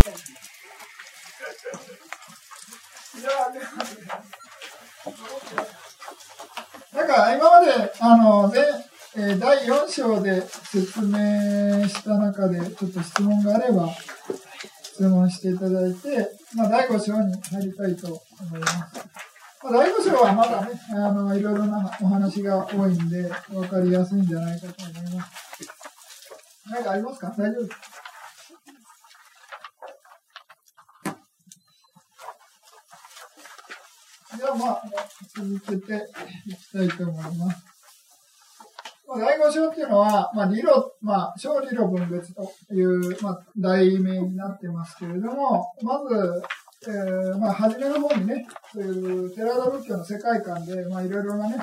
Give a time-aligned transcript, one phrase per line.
[0.00, 0.06] い
[3.22, 3.64] や、でも
[6.94, 8.60] なんか今まで、あの、前、
[9.16, 13.88] えー、第4章で説明した中で、ちょっと質問があれば、
[14.82, 18.72] 質問していただいて、まあ、第5章に入りたいと思います。
[19.62, 25.30] まあ、第5章はまだね、あの、いろいろなお話が多いんで、わかりやすいんじゃないかと思います。
[26.70, 27.34] 何かありますか？
[27.36, 27.80] 大丈夫です
[34.36, 34.82] じゃあまあ、
[35.36, 36.08] 続けて
[36.46, 37.64] いきたいと思います。
[39.08, 46.42] ま、第五章っていうのは、まあ、理論、まあ、小理論分別という、まあ、題名になってますけれども、まず、
[46.86, 51.56] えー、まあ、初めの方にね、そういうテラダ仏教の世界観で、まあ、いろいろなね、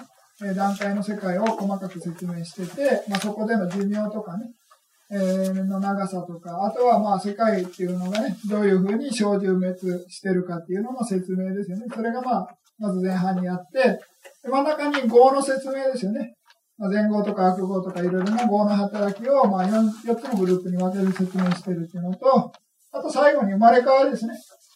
[0.55, 4.51] 段階の世界を細かく説明してて、まあ、そこでの寿命とかね、
[5.09, 11.85] えー、の長さとか、あとはまあ世界っていうのがね、どういうふうに生じ滅してるかっていうのの説明ですよね。
[11.93, 13.99] それがまあ、まず前半にあって、
[14.43, 16.33] 真ん中に業の説明ですよね。
[16.77, 22.51] まあ、前後とか悪語とかいろいろな業の働きを、まあ4、4つのグループに分ける説明してるっていうのと、
[22.91, 24.33] あと最後に生まれ変わりですね。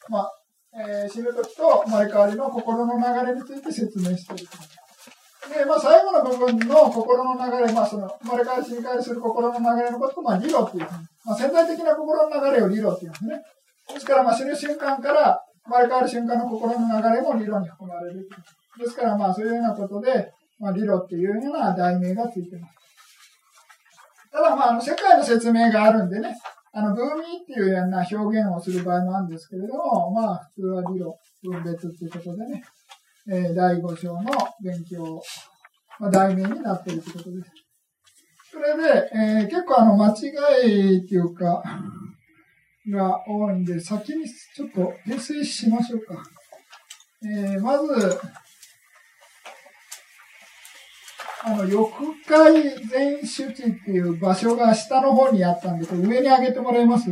[0.10, 0.32] まあ、
[0.74, 4.48] えー、死ぬ時と生まれ変わりの心の流れについて説明してる。
[5.54, 10.88] で、まあ、最後の部分の心の流れ、まあ、その、生まれ変わり死に変わりする心の流れのことを、まあ、理論っていう、
[11.26, 13.42] まあ、潜在的な心の流れを理論っていうんですね。
[13.94, 18.28] ですから、まあ、死ぬ瞬間から、生まれ変わる瞬間の心の流れも理論に含まれる。
[18.78, 22.74] ですから、まあ、そういうようなことで、まあ、理論っていうような題名がついてます。
[24.32, 26.36] ただ、まあ、あの、世界の説明があるんでね、
[26.74, 32.64] あの、ブーミーっていうような表現をする場合もあるんですけれども、まあ、普通は理論、分別っていうことでね、
[33.30, 34.32] えー、第5章の
[34.64, 35.22] 勉強、
[36.00, 37.52] まあ、題名になっているということです。
[38.52, 41.64] それで、えー、結構あの、間違いっていうか、
[42.90, 46.24] が多いんで、先にちょっと訂正しましょうか。
[47.24, 48.20] えー、まず、
[51.44, 51.92] あの、翼
[52.50, 57.10] 海全主地っていう場所が下の方にあったんで、これ上に上げてもらえます？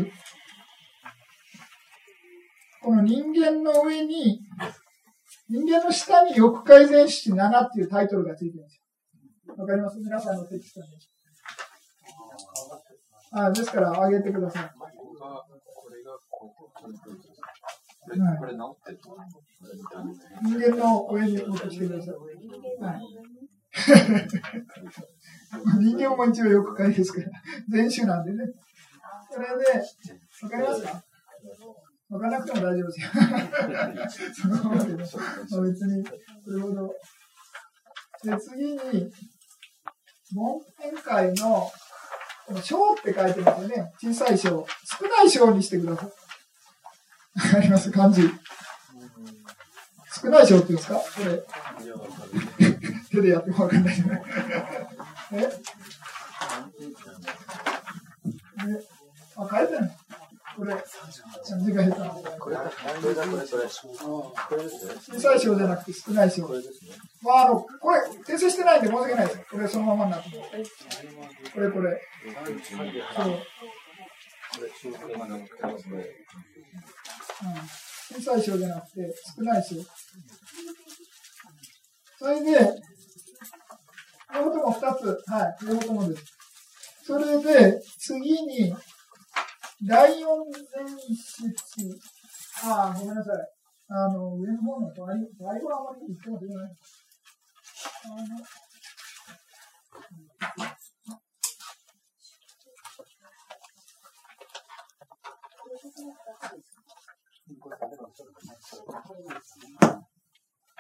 [2.82, 4.42] この人間の上に、
[5.50, 8.82] 人間の下に翼海全主地7っていうタイトルがついてるんです
[9.48, 9.56] よ。
[9.58, 9.98] わかります？
[10.00, 10.88] 皆さんのテキストに。
[13.32, 14.72] あですから、上げてください。
[15.20, 15.46] は
[18.32, 18.46] い、
[20.46, 22.16] 人間の上に落としてください。
[22.84, 23.00] はい
[25.80, 27.28] 人間も一応よく書いですから、
[27.70, 28.52] 全種なんでね。
[29.32, 29.54] それで、
[30.44, 31.04] わかりますか
[32.10, 33.10] わからなくても大丈夫ですよ。
[34.34, 36.04] そのままで、まあ、別に、
[36.44, 36.94] それほど。
[38.24, 38.80] で、次に、
[40.34, 41.72] 門天会、の
[42.64, 43.94] 小って書いてますよね。
[44.02, 44.50] 小さい小。
[44.50, 46.06] 少ない小にしてください。
[46.06, 46.12] わ
[47.52, 47.92] かります？
[47.92, 48.22] 漢字。
[50.22, 50.96] 少ない小って言うんですか？
[50.96, 51.42] これ。
[53.12, 54.24] 手でやってもわかんないね。
[55.34, 55.50] ええ？
[59.38, 59.92] あ、変えてん
[60.56, 60.76] これ、
[61.64, 62.70] 字が下手なこれ、小
[65.20, 66.50] さい章じゃなくて少ない章。
[67.22, 69.40] まあ、あの、これ、訂正してないんで申し訳ないです。
[69.52, 70.30] これそのままになって
[71.54, 72.02] これ、これ。
[73.16, 73.26] そう。
[77.42, 77.46] う
[78.18, 79.76] ん、小さい章じゃなくて少ない章。
[82.18, 82.52] それで、
[84.34, 85.24] 両方とも2つ。
[85.32, 85.58] はい。
[85.66, 86.24] 両方ともです。
[87.06, 88.76] それで、次に、
[89.82, 91.56] 第四前室。
[92.66, 93.36] ああ、ごめんなさい。
[93.88, 96.76] あの、上の方の倍、倍はあまり言っても出ない。
[98.04, 98.44] あの、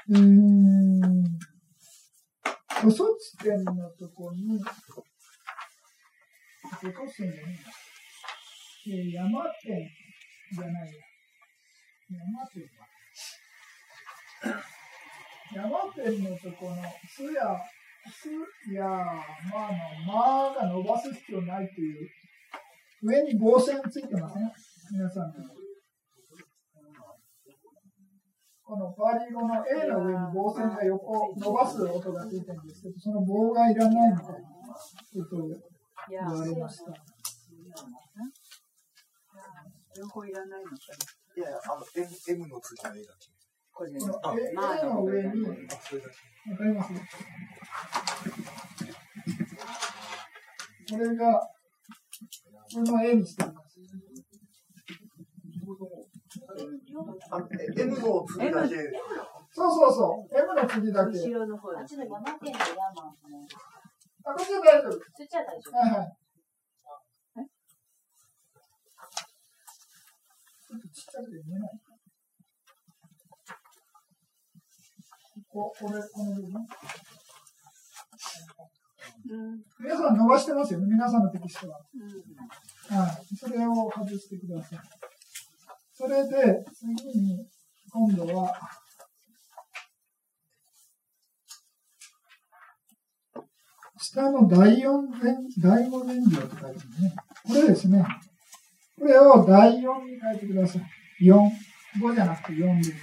[0.09, 1.23] うん。
[2.85, 4.59] 嘘地点のとこに、
[6.83, 7.88] 落とすんじゃねえ
[8.87, 9.89] え山点
[10.51, 11.03] じゃないや。
[12.09, 12.63] 山点
[15.53, 16.75] 山点のとこの、
[17.07, 17.59] すや、
[18.09, 18.29] す
[18.73, 22.09] や、まあの、まが伸ばす必要ないという、
[23.03, 24.51] 上に棒線ついてますね。
[24.91, 25.33] 皆さん
[28.69, 35.49] このパーリー語の A の上に棒線が横伸ばす音がついてるんですけど、その棒がいらないみたいなことを
[36.07, 36.93] 言われました。
[39.99, 40.77] 両方いらないのか
[41.35, 43.27] いや、あの M, M の次の A だけ。
[43.73, 46.93] これね、A の上に、わかります
[50.89, 51.49] これが、こ
[52.75, 53.79] れの A にしてます。
[57.29, 57.47] あの
[57.77, 58.75] M の次だけ。
[59.51, 60.37] そうそうそう。
[60.39, 61.19] M の次だけ。
[61.19, 61.85] 後ろの方だあっ。
[61.85, 63.15] ちの山県の山の。
[64.23, 64.91] あ、こっちは大丈夫。
[64.93, 65.77] そっちは大丈夫。
[65.77, 66.28] はいはい。
[71.19, 71.69] ちょっとちっちゃくて見えない。
[75.51, 76.67] ここれ、この部分。
[79.31, 79.61] うん。
[79.79, 81.79] 皆さん伸ばしてますよね、皆さんのテキストは。
[81.93, 82.97] うん。
[82.97, 83.35] はい。
[83.35, 84.79] それを外してください。
[85.93, 87.45] それで、次に、
[87.91, 88.55] 今度は、
[93.97, 97.15] 下の第四前、第五前行って書いてあるね。
[97.45, 98.05] これですね。
[98.97, 100.98] これを第4に書いてください。
[101.21, 101.51] 4。
[101.99, 102.93] 5じゃなくて4です。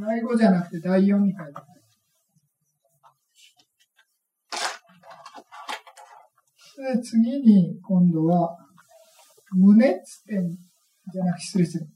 [0.00, 1.82] 第5じゃなくて第4に書いてください。
[6.96, 8.56] で、次に、今度は、
[9.52, 10.48] 無熱点
[11.12, 11.86] じゃなくて失礼する。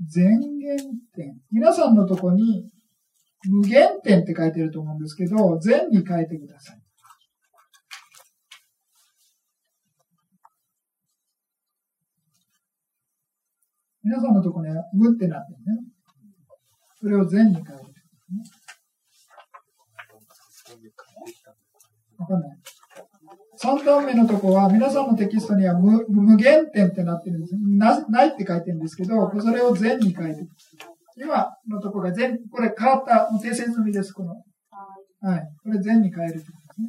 [0.00, 0.78] 全減
[1.14, 1.40] 点。
[1.50, 2.70] 皆さんのとこに、
[3.50, 6.80] 無限点って書いてると思うんですけど、全に書いてください。
[14.02, 15.82] 皆さんのところには無ってなってるね。
[17.00, 17.84] それを全に書いてる、ね。
[22.18, 22.58] わかんない。
[23.58, 28.06] 3段目のとこは、皆さんのテキストには無無限点ってなってるんですな。
[28.08, 30.48] ないって書いてるんですけど、それを全に書いてる。
[31.16, 34.34] 今のところが全、これ変わった、訂正済みです、この。
[35.20, 35.48] はい。
[35.62, 36.88] これ全に変えるとですね。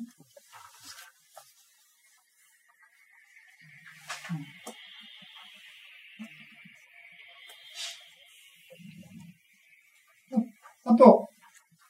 [10.83, 11.29] あと、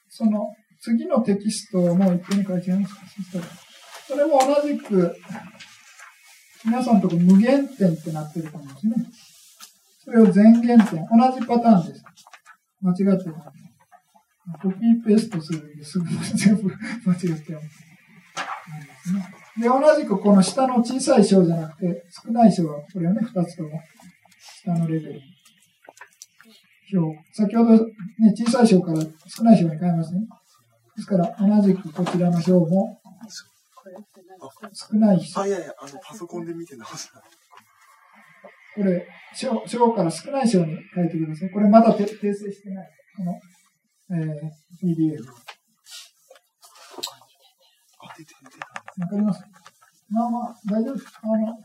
[0.10, 0.48] その、
[0.80, 3.01] 次のテキストをもう一遍書いてみますか
[4.07, 5.16] それも同じく、
[6.66, 8.95] 皆さんのところ無限点ってなってると思うんですね。
[10.07, 11.06] それを全減点。
[11.12, 12.04] 同じパターンです。
[12.81, 13.36] 間違ってる。
[14.62, 16.69] コピーペーストするんですぐ全部
[17.06, 17.36] 間違っちゃう。
[17.36, 19.13] なんです。
[19.59, 23.81] で、同じくこの下の小さい章じゃなくて、少ない章は、これをね、二つとも、
[24.63, 25.21] 下のレベル。
[26.94, 27.19] 表。
[27.33, 27.83] 先ほど、ね、
[28.33, 30.21] 小さい章から少ない章に変えますね。
[30.95, 33.01] ですから、同じくこちらの章も、
[34.74, 35.42] 少ない章。
[35.42, 37.21] あ、いやいや、あの、パソコンで見て直した。
[38.77, 41.50] これ、章章から少ない章に書いてください。
[41.50, 42.89] これまだ訂正してない。
[43.18, 43.33] この、
[44.12, 44.25] えー、
[45.18, 45.25] る。
[49.00, 49.44] わかります？
[50.09, 51.07] まあまあ、大丈夫です。
[51.24, 51.57] あの、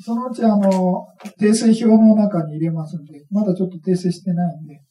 [0.00, 1.06] そのうちあの、
[1.38, 4.82] 訂正表の中に入れますんで、まだちょっと訂正してないんで、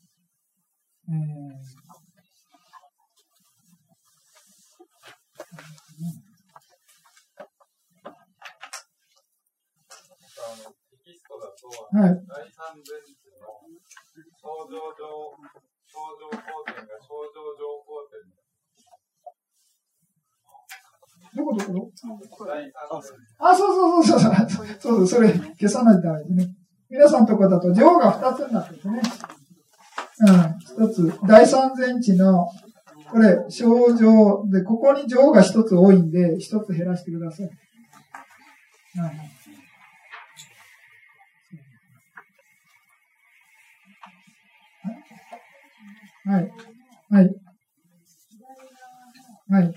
[1.10, 1.16] えー
[10.44, 12.18] あのテキストだと、はい。
[12.26, 13.46] 第三前置の
[14.36, 15.36] 症状上、
[15.86, 18.26] 症状法典が症状上法典
[21.34, 21.74] どこどこ？
[21.74, 21.90] ど
[23.40, 24.68] あ、前そうそうそうそうそう。
[24.80, 26.56] そうそれ消さないとダメですね。
[26.90, 29.02] 皆さんのとこだと、上が2つになってるんですね。
[30.78, 31.14] うん、1つ。
[31.26, 32.50] 第三前置の、
[33.10, 37.46] これ、症状で、ここに上が1つ多いんで、1つ減らしてください。
[39.00, 39.41] はい
[46.32, 46.52] はい。
[47.10, 47.36] はい。
[49.50, 49.74] はい。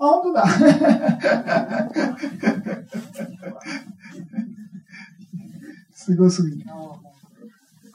[0.00, 0.46] あ、本当だ。
[5.96, 6.66] すごすぎる。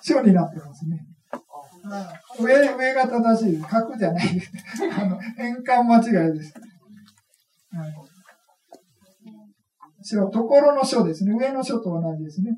[0.02, 1.06] 章になってますね。
[2.40, 3.62] 上、上が正しい。
[3.62, 4.42] 角じゃない。
[4.98, 6.56] あの、変換間違いです。
[7.72, 7.94] はい。
[10.14, 11.34] 章、ところの書ですね。
[11.34, 12.52] 上の書と同じですね。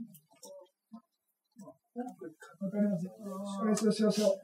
[1.96, 3.08] わかります？
[3.60, 4.26] これ、書、書、書。
[4.26, 4.36] はい。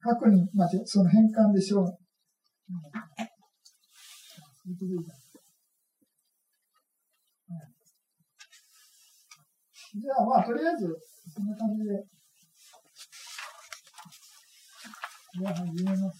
[0.00, 1.84] 角に、まあ、その変換で書。
[9.92, 10.86] じゃあ、まあ、とりあえず、
[11.34, 12.04] そんな感じで。
[15.40, 16.19] じゃあ、始めます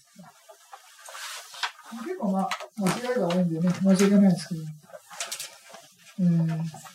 [2.03, 4.61] 結構、まあ、間違いが多いんでね、申し訳ないですけど。
[6.19, 6.91] えー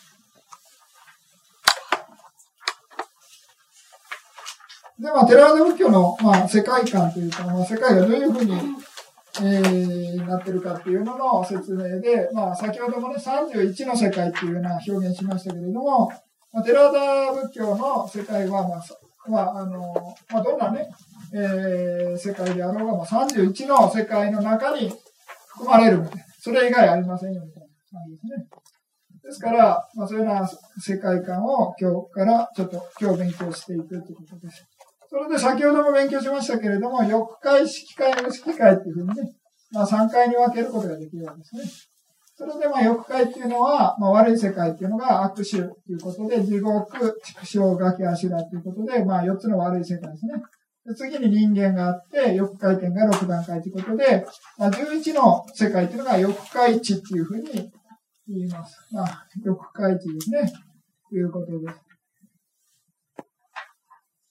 [4.99, 8.77] で、まあ、テラード仏教の、まあ、世界観というか、まあ、世界がどういうふうに
[9.39, 16.07] えー、なってるかっていうのの説明で、まあ、先ほどもね、31の世界っていうような表現しましたけれども、
[16.51, 18.83] まあ、寺田仏教の世界は、まあ、
[19.29, 20.89] まあ、あの、まあ、どんなね、
[21.33, 24.91] えー、世界であろうが、まあ、31の世界の中に
[25.49, 26.23] 含まれるみたいな。
[26.39, 28.47] それ以外ありませんよみたいな感じですね。
[29.23, 34.65] ですから、まあ、そういうような世界観を今日からちょっと今日勉強していくということです。
[35.09, 39.33] それで先ほども勉強しましたけれども、欲界、色界、無色界っていうふうにね、
[39.71, 41.63] まあ3回に分けることができるわけですね。
[42.35, 50.33] それでまあ欲界っていうのは、まあ悪い世界っていうのが悪臭ということで、地獄、畜生、ガキ、アシュラということで、まあ4つの悪い世界ですね。
[50.95, 54.25] 次に人間があって、欲界点が6段階ということで、
[54.57, 57.71] まあ、11の世界っていうのが欲界地っていうふうに
[58.27, 58.77] 言います。
[58.91, 60.51] まあ、欲界地ですね。
[61.09, 61.87] ということです。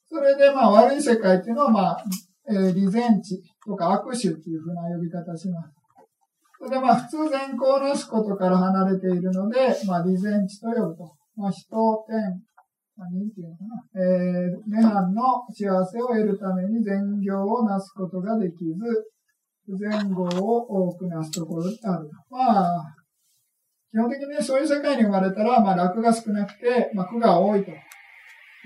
[0.08, 2.04] それで、まあ、悪い世界っていうのは、まあ、
[2.48, 5.74] えー、利前地とか悪臭っていうふうな呼び方します。
[6.58, 11.16] それで、まあ、普通善行なすことから離れているので、まあ、利前地と呼ぶと。
[11.36, 11.68] まあ、人、
[12.08, 12.40] 天、
[12.96, 13.84] まあ、人っていうのかな。
[13.94, 18.80] えー、涅槃の幸せを得るために善行をなすことができず、
[19.68, 22.08] 善行を多くなすところにある。
[22.30, 22.94] まあ、
[23.92, 27.74] 基本的にね、そういう世界に生まれたら、まあ、楽が少なくて、まあ、苦が多いとい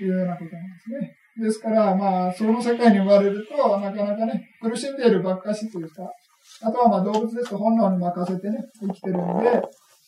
[0.03, 1.15] うようなことなんですね。
[1.37, 6.09] ですから、まあ、その世界に生まれると、なかなかね、苦しんでいるばっかしというか、
[6.61, 9.61] あとはまあ動物ですと本能に任せてね、生きてるんで、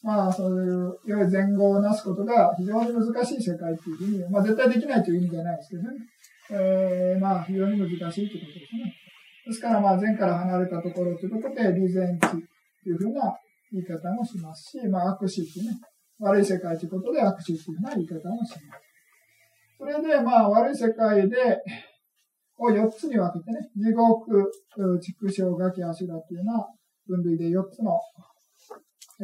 [0.04, 5.90] まあ、そういう、良い前後をなすことが非常に難しい世界っていうふうに、まあ、絶対できないという意味じゃないですけどね。
[6.52, 8.94] えー、まあ、非常に難しいということですね。
[9.48, 12.38] ですから、まあ、前から離れたところということで、利前地と
[12.90, 13.34] いうふうな
[13.72, 15.80] 言い方もしますし、まあ、悪死ってね、
[16.20, 18.60] 悪い世界ということで悪死っていうふうな言い方もします。
[19.80, 21.58] それで、まあ、悪い世界で、
[22.58, 24.52] を4つに分けてね、地獄、
[25.02, 26.68] 畜生、ガキ、アシュラっていうような
[27.08, 27.98] 分類で4つの、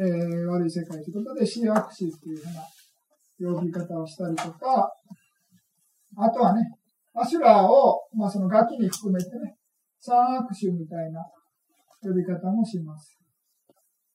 [0.00, 4.90] えー、悪い世界ということで、死悪死っていうふうな呼び方をしたりとか、
[6.16, 6.62] あとはね、
[7.14, 9.56] アシュラを、まあ、そのガキに含めてね、
[10.00, 11.20] 三悪種みたいな
[12.02, 13.18] 呼び方もします。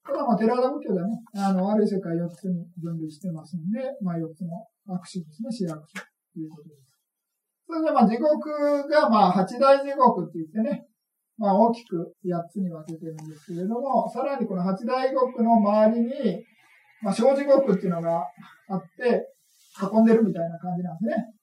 [0.04, 6.01] ただ、まあ、寺田仏教ではね、あの、悪い世界4つに分類してますんで、まあ、4つの悪種ですね、死悪種。
[6.34, 6.82] ということです。
[7.68, 10.88] それで、まあ、地獄が、まあ、八大地獄って言ってね、
[11.38, 16.44] まあ、大きく8つに分けてるんですけれども、さらにこの八大地獄の周りに、
[17.01, 18.25] まあ、小地獄っていうのが
[18.70, 19.27] あって、
[19.82, 21.36] 囲んでるみたいな感じなんですね。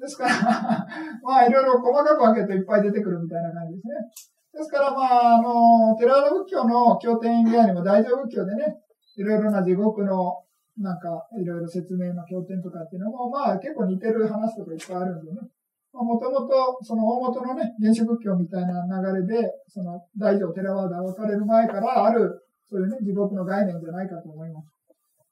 [0.00, 0.86] ですから
[1.22, 3.94] まあ、いろいろ細かく分けていっぱい出てくるみたいな感じですね。
[4.54, 8.78] ですから、まあ、あの、寺田仏教の経典以外にも大乗仏教でね、
[9.16, 10.42] いろいろな地獄の
[10.78, 15.38] なんか、いろいろ説明の経典とかっていうのも、まあ結構似てる話とかいっぱいあるんでね。
[15.92, 22.30] もともと、その大元のね、原始仏教みたいな流れで、その大乗テラワーダ分かれる前からある、
[22.68, 24.70] そういうね、地獄の概念じゃないかと思います。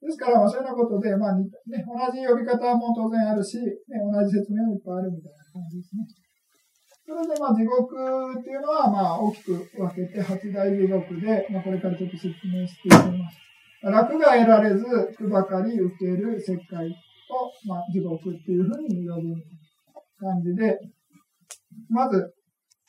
[0.02, 6.06] ですから、まあそういうようなことで、まあ、ね、同じ呼び方も当然あるし、ね、同じ説明もいっぱいあるみたいな感じですね。
[7.08, 7.96] それで、まあ、地獄
[8.38, 13.38] っていうのは、まあ、大きく分けて、八大地獄で、まあ、これからちょっと説明していきます。
[13.82, 14.84] 楽が得られず、
[15.16, 16.92] 苦ばかり受ける世界を、
[17.66, 19.34] まあ、地獄っていうふうに呼ぶ
[20.18, 20.78] 感じで、
[21.88, 22.34] まず、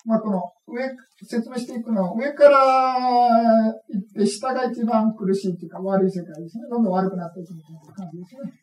[0.05, 0.89] まあ、この上、
[1.23, 6.63] 説明していくのは、上から行って下が一番苦しいっていうか悪い世界ですね。
[6.69, 8.53] どんどん悪くなっていくみたいな感じですね。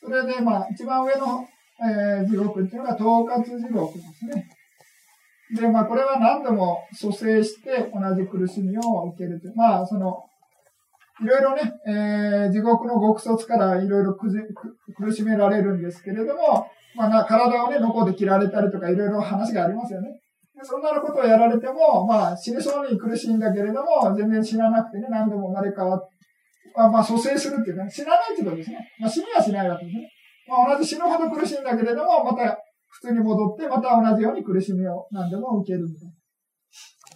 [0.00, 1.46] それで、まあ、一番上の、
[1.80, 4.48] えー、地獄っていうのが統括地獄ですね。
[5.54, 9.56] で、まあ、これは何度も蘇生して同じ苦しみを受けるという。
[9.56, 10.24] まあ、その、
[11.22, 20.08] いろいろね、えー、地獄の極卒からいろいろ苦しめられるんですけれども、まあな、体をね、ノコで切られたりとかいろいろ話がありますよね。
[20.64, 26.12] そんなことをやられても、まあ、死にそうに苦しいんだけれども、全然死ななくてね、何度も生まれ変わって、
[26.76, 28.78] まあ、まあ、蘇生するっていうか、ね、死なないってことですね。
[29.00, 30.08] まあ、死にはしないわけですね。
[30.48, 32.56] まあ、同じ死ぬほど苦しいんだけれども、また
[32.88, 36.08] 普通に戻って、また同じように苦しみを何でも受けるみたい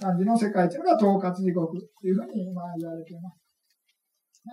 [0.00, 3.38] な感じの世界っていうのが統括地獄っていうふうに、まあ、言われています。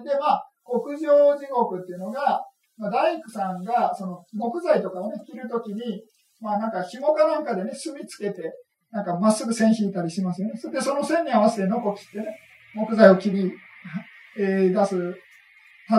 [0.03, 2.41] で、まあ、極上地獄っていうのが、
[2.77, 6.03] まあ、大工さんが、その、木材とかをね、切るときに、
[6.41, 8.53] まあ、なんか紐かなんかでね、墨つけて、
[8.91, 10.53] なんかまっすぐ線引いたりしますよね。
[10.57, 12.37] それで、その線に合わせてノコ切ってね、
[12.75, 13.51] 木材を切り、
[14.37, 15.15] えー、出す、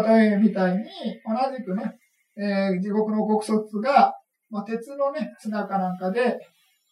[0.06, 0.84] 例えみたいに、
[1.24, 1.98] 同じくね、
[2.36, 4.12] えー、地獄の極卒が、
[4.50, 6.38] まあ、鉄のね、砂かなんかで、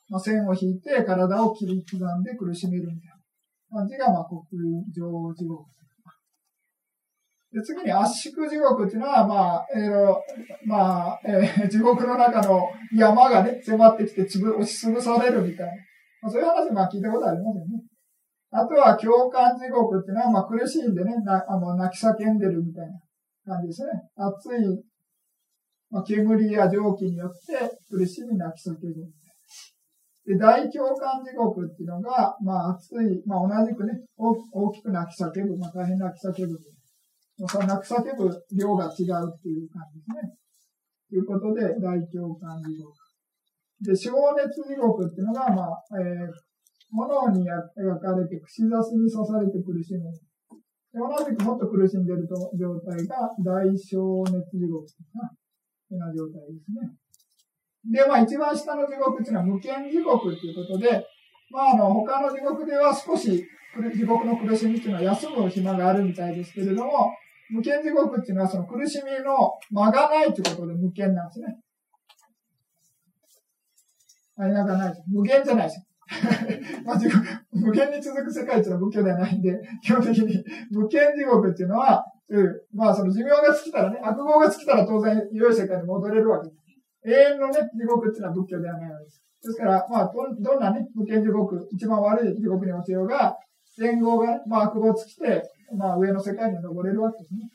[0.09, 3.11] まあ、線を引いて体を切り刻んで苦しめるみたい
[3.71, 4.45] な感じが、まあ、極
[4.95, 5.65] 上地獄
[7.53, 10.15] で次に圧縮地獄っていうのは、まあ、えー、
[10.65, 12.63] まあ、えー、地獄の中の
[12.97, 15.73] 山がね、迫ってきてつぶ、押しつぶされるみたいな。
[16.23, 17.83] まあ、そういう話、まあ聞いたことありますよね。
[18.53, 22.87] あとは共感地獄っていうのは、まあ苦しいんでね、なあの泣き叫んでるみたい
[23.45, 23.91] な感じですね。
[24.17, 24.61] 熱い、
[25.91, 28.79] まあ、煙や蒸気によって苦しみ泣き叫ぶ。
[30.25, 36.57] で、大共感地獄っていうのが、まあ熱い、まあ同じくね、大きく泣き叫ぶ、まあ大変泣き叫ぶ。
[37.37, 40.37] その泣き叫ぶ量が違うっていう感じですね。
[41.11, 42.93] ということで、大共感地獄。
[43.81, 46.31] で、小熱地獄っていうのが、まあ、えー、
[46.93, 50.13] 炎に描かれて、串刺しに刺されて苦しむ。
[50.93, 54.85] で同じくもっと苦しんでいる状態が大小熱地獄
[55.17, 55.33] な、よ
[55.91, 56.93] うな状態ですね。
[57.91, 61.05] で、まあ一番下の地獄っていうのは無限地獄っていうことで、
[61.51, 63.43] まああの、他の地獄では少し
[63.95, 67.13] 地獄の苦しみっていうのは休む暇があるみたいですけれども、
[67.51, 71.59] 無限地獄っていうのはその苦しみの間がないということで無限なんですね。
[74.37, 74.95] 間がない。
[75.09, 75.87] 無限じゃないです。
[76.85, 76.99] まあ、
[77.53, 82.05] 無限に続く世界っていうのは仏教ではないんで、基本的に無限地獄っていうのは、
[82.75, 86.63] まあその寿命が尽きたらね、悪号が尽きたら当然良い世界に戻れるわけです。
[87.05, 89.23] 永遠のね、地獄っていうのは仏教ではないわけです。
[89.43, 93.37] ですから、まあど、どんなね、無限地獄、一番悪い地獄に落ちようが、
[93.79, 95.43] 前後が、まあ悪号尽きて、
[95.77, 97.51] まあ上の世界に登れるわけですね。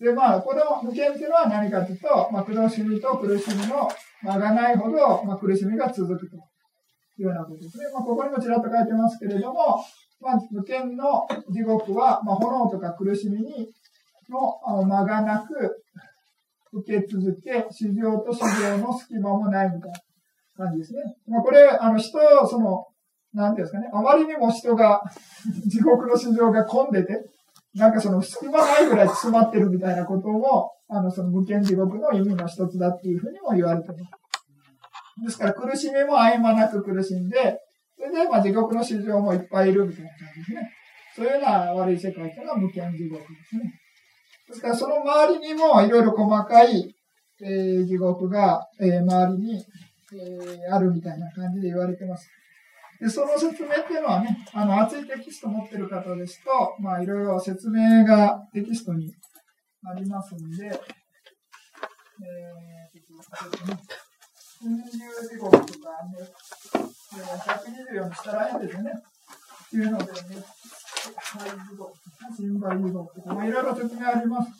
[0.00, 3.86] で、まあ、この無限っていうのは何かというと、まあ、苦しみと苦しみの
[4.22, 6.38] 間がないほど、まあ、苦しみが続くとい
[7.18, 7.84] うようなことですね。
[7.92, 9.84] まあ、ここにもちらっと書いてますけれども、
[10.20, 13.68] まあ、無限の地獄は、まあ、炎とか苦しみに
[14.30, 15.84] の間がなく
[16.72, 19.92] 受け続け、市場と市場の隙間もないみたい
[20.56, 21.00] な感じですね。
[21.28, 22.86] まあ、これ、あの、人、その、
[23.32, 25.00] なんですかね、あまりにも人が、
[25.66, 27.30] 地獄の市場が混んでて、
[27.74, 34.04] なんかその隙間ないぐらい詰まってるみたいなことも、あの、その無限地獄の意味の一つだっていうふうにも言われてます。
[35.24, 37.58] ですから苦しみも合間なく苦しんで、
[37.96, 40.70] それでまあ地獄の市場もいっぱいいるみたいな感じですね。
[41.14, 43.72] そういうような悪い世界というのは無限地獄ですね。
[44.48, 46.94] ですからその周りにもいろいろ細かい、
[47.42, 49.64] えー、地獄が、えー、周りに、
[50.14, 52.28] えー、あるみたいな感じで言われてます。
[53.00, 59.10] で、その説明っていうのはね、あの、熱いテキスト持ってる方ですと、まあ、いろいろ説明がテキストに
[59.84, 60.72] ありますんで、えー、
[62.92, 63.80] テキストね、
[64.62, 64.82] 運流
[65.28, 66.28] 地獄とかね、
[67.96, 68.92] 124にしたら変ですよね。
[68.92, 70.18] っていうのでね、
[71.16, 71.92] 肺地獄、
[72.36, 74.50] 心肺地獄とか、まあ、いろいろ説明あります。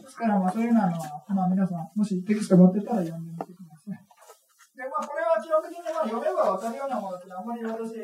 [0.00, 0.90] ですから、まあ、そういうのは、
[1.28, 3.57] まあ、皆さん、もしテキスト持ってたら読んでみてください。
[5.68, 7.94] まあ、これは基本的にまあ読めばわかるようなものってあんまり私、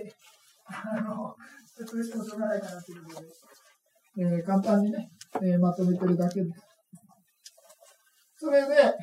[0.67, 3.27] あの、説明してもしょうがないかなということで、
[4.19, 5.11] えー、簡単にね、
[5.43, 6.61] えー、まとめてるだけです。
[8.37, 8.95] それで、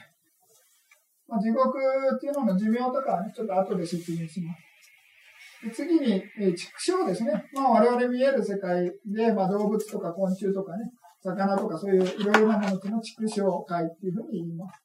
[1.28, 1.78] まあ、地獄
[2.16, 5.76] っていうのの寿命とかはね、ちょっと後で説明します。
[5.76, 7.32] 次に、えー、畜生ですね。
[7.54, 10.92] まあ、我々見える世界で、まあ、動物とか昆虫とかね、
[11.24, 14.82] 魚とかそういういろいろなものっていうのを畜生界っていうふうに言います。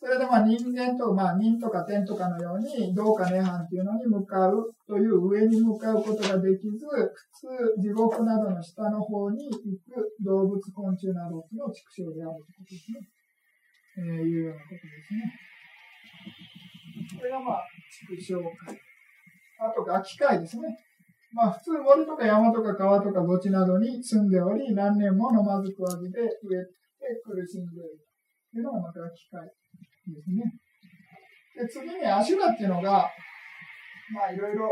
[0.00, 13.00] それでまあ人間と、まあ人とか天とかのように、どうか涅槃っていうのに向かうという上に向かうことができず、普通地獄などの下の方に行く動物、昆虫などの畜生であるということですね。
[13.98, 15.34] えー、いうようなことですね。
[17.18, 18.80] これがまあ、畜生界。
[19.58, 20.78] あと、ガキ界ですね。
[21.32, 28.07] まあ、普通森とか山とか川とか墓地などに住んでおり、何年も飲まず食わずで植えて苦しんでいる
[28.52, 29.44] というのがまたガキ界。
[29.44, 30.44] ですね。
[31.56, 33.10] で、次にアシュラっていうのが、
[34.14, 34.70] まあいろいろ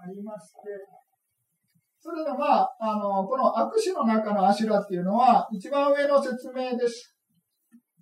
[0.00, 0.58] ありまして、
[2.00, 7.14] それでまあ、あの、この握手の中のアシュラっていうのは、一番上の説明です。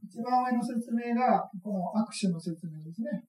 [0.04, 3.24] 一番上の説明が、この握手の説明ですね。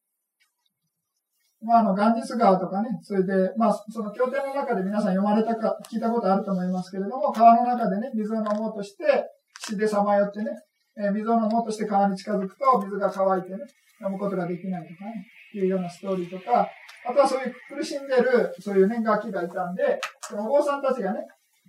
[1.62, 9.26] まあ、あの、ガンジス川とかね、それで、まあ、その経典の中で皆さん読まれたか、聞いたことあると思いますけれども、川の中でね、水を飲もうとして、
[9.66, 10.52] 血でさまよってね、
[11.00, 13.58] え水を飲もうとして川に近づくと水が乾いてね、
[14.02, 16.68] 飲むことができないとかね、いうようなストーリーとか、
[17.08, 21.20] あとはそういう苦しんでる、そういうね、ガキがいたんで、そのお坊さんたちがね、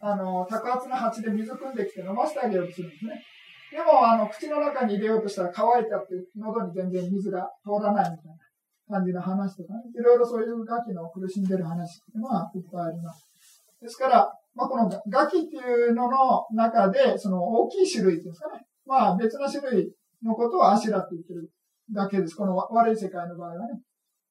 [0.00, 3.22] あの、高圧な鉢で水汲んできて飲ませてあげようとするんですね。
[3.70, 8.26] でも、あの、口の中に入れようとしたら乾いちゃって、喉に全然水が通らないみたい
[8.88, 13.28] な感じの話とかね、いろいろそういうガキの苦しんでる話っていうのはいっぱいあります。
[13.80, 18.64] ですから、まあ、このガキっていうのの中で、その大きい種類ですかね。
[18.88, 19.92] まあ別の種類
[20.24, 21.50] のことをアシュラって言ってる
[21.92, 22.34] だけです。
[22.34, 23.80] この悪い世界の場合はね。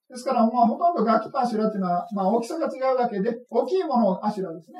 [0.09, 4.79] ですから、まあほとんどガキとアシュラっていうのは、まあ大きさが違うだけで、大きいものをアシュラですね。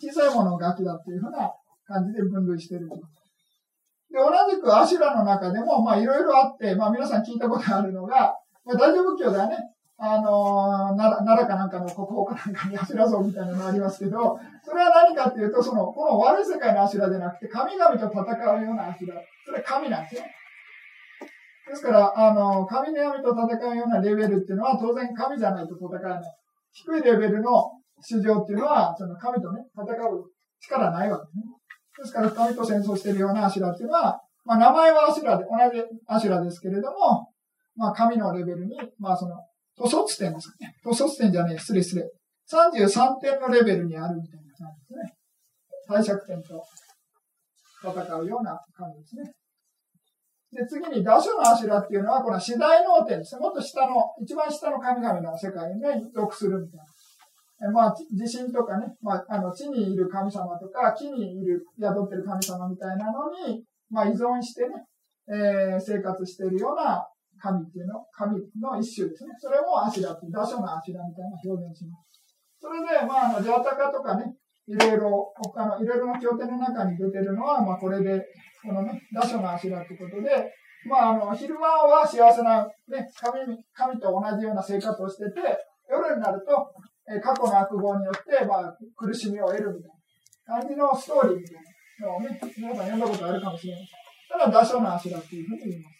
[0.00, 1.50] 小さいものをガキだっていうふうな
[1.86, 9.56] 感じで分類してるで、同じくアシュラの中でも、まあいろいろあって、まあ皆さん聞いたことあるのが、まあ大乗仏教ではね、
[10.02, 19.20] あのー、奈良奈良かなんかの国宝かなんかにアシュラ像みたいなのありますけど、それは何かっていうと、その、この悪い世界のアシュラじゃなくて、神々と戦うようなアシュラ。
[19.44, 20.34] それは神なんですね。
[21.68, 26.22] ですから、あの、神々と戦うようなレベルっていうのは、当然神じゃないと戦えない。
[26.72, 30.24] 低いレベルの主情っていうのは、その神とね、戦う
[30.60, 31.44] 力ないわけですね。
[31.98, 37.28] ですから、神と戦争してるようなアシュラっていうのは、まあ、名前はアシュラで、同じアシュラですけれども、
[37.76, 39.36] まあ、神のレベルに、まあ、その、
[39.80, 40.74] 塗卒点ですね。
[40.84, 42.04] 塗卒点じゃねえ、失礼失礼。
[42.52, 45.14] 33点のレベルにあるみたいな感じですね。
[45.88, 46.62] 帝釈点と
[47.82, 49.32] 戦うような感じですね。
[50.52, 53.40] で、次に、ダショのアシュラっていうのは、この次第能点ですね。
[53.40, 56.84] もっと下の、一番下の神々の世界にね属するみたいな。
[57.68, 64.84] えまあ、地震とかね、まあ、あの、地にいる神様とか、木にいる、宿ってる神様みたいなのに、まあ、依存してね、
[65.28, 67.06] えー、生活しているような
[67.40, 69.32] 神っていうの、神の一種ですね。
[69.40, 72.10] それもアシュラっていう、ダショのアシュラみたいな表現します。
[72.60, 74.36] それで、まあ、あの、ジャータカとかね、
[74.68, 78.20] いろいろ、他の、いろいろな経典の中に出てるのは、まあ、これで、
[78.62, 80.52] このね、打所の足だってことで、
[80.86, 83.40] まあ、あの、昼間は幸せな、ね、神、
[83.72, 85.40] 神と同じような生活をしてて、
[85.88, 86.70] 夜になると、
[87.10, 89.90] え過去の悪業によって、まあ、苦しみを得るみたい
[90.46, 91.56] な感じのストーリーみたい
[92.00, 93.88] なのをね、皆さん読んだことあるかもしれない。
[94.30, 95.99] ただ、打所の足だっていうふうに言います。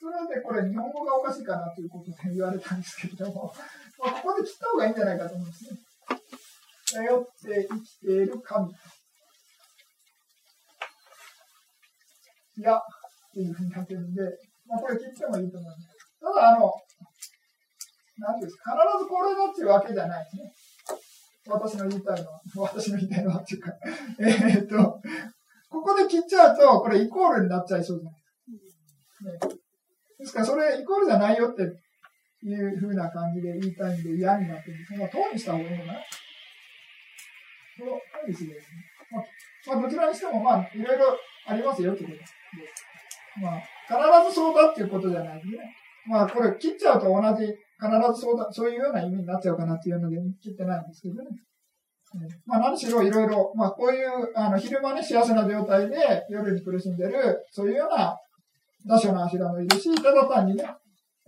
[0.00, 3.52] それでこれ日本語がおかしいかなということで言われたんですけれども、
[4.00, 5.78] まあ、ここで切った方がいいんじゃないかと思うんですね。
[6.92, 8.70] 頼って生きている神。
[12.56, 12.80] いや、っ
[13.32, 14.22] ていうふうに書けるんで、
[14.66, 15.88] まあ、これ切ってもいいと思います。
[16.18, 16.72] ただ、あの、
[18.18, 20.52] なんですか、必ずこれだっていうわけじゃないですね。
[21.46, 22.40] 私の言いたいのは、
[22.72, 23.72] 私の言いたいのはっていうか、
[24.18, 25.00] え、っと、
[25.68, 29.48] ここで切っちゃうと、これイコールになっちゃいそうじゃないですか。
[29.48, 29.59] ね、
[30.20, 35.98] ですから、それイコールじゃないよっていうふうな感じで言いたいんで嫌になってるんですが、うにした方がいいのかな
[37.78, 38.54] そう、ですね。
[39.10, 42.34] まあ、まあ、どちらにしても、まあ、いろいろありますよってことです。
[43.40, 43.60] まあ、
[44.20, 45.74] 必ずそうだっていうことじゃないんでね。
[46.06, 51.30] まあ、これ切っちゃうと同じ、必ずそうだ、そういうような意味になっちゃうかなっていうので切ってないんですけどね。
[52.44, 58.16] まあ、何しろいろいろ、まあ、こういう、あの、昼間ね、幸せな状態で夜に苦しんでる、そういうような
[58.86, 60.64] 打者の柱もいるし、ただ単にね、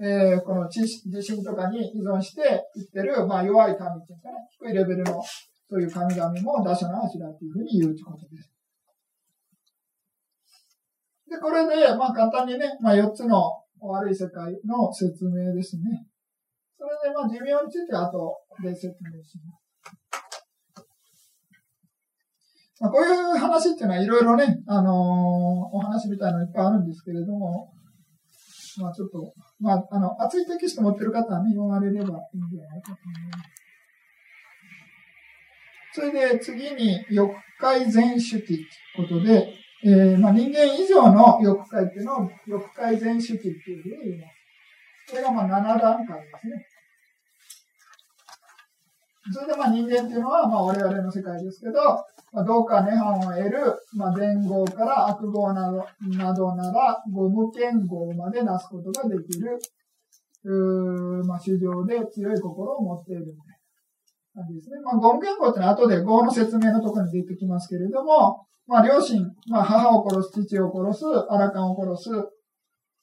[0.01, 5.23] えー、この地震とかに依存していってる、まあ、弱い神っていうかね、低いレベルの、
[5.69, 8.53] そういう神々も打者の柱っていうふうに言うということです。
[11.31, 16.07] で、これで、まあ、簡単にね、まあ、4つの悪い世界の説明ですね。
[16.79, 20.22] それで、まあ、寿命について後で説明します。
[22.83, 27.71] まあ、こういう話っていうのはいろいろね、あのー、お話みたいなのいっぱいあるんですけれども、
[28.81, 33.53] まあちょっと、まあ、あの、熱いテキスト持ってる方はね、読まれればいいんじゃないかと思います。
[35.95, 38.67] それで次に、欲界全主義という
[38.97, 44.27] ことで、えー、まあ人間以上の欲界っていうのを欲界全主義っていうふうに言いま
[45.07, 45.11] す。
[45.11, 46.67] これがまあ7段階ですね。
[49.33, 53.59] それでまあ人間っていうのはまあ我々の世界ですけど、まあ、どうか涅槃を得る、
[53.95, 55.85] まあ、善業から悪業など
[56.17, 59.59] などなら、五無剣業までなすことができる、
[60.45, 63.37] うまあ、修行で強い心を持っているみたい
[64.35, 64.81] な感じですね。
[64.83, 72.11] まあ、五無剣業ってのは後で業の説明のところに出てきますけれども、まあ、両親、まあ、母を殺す、父を殺す、アラカンを殺す、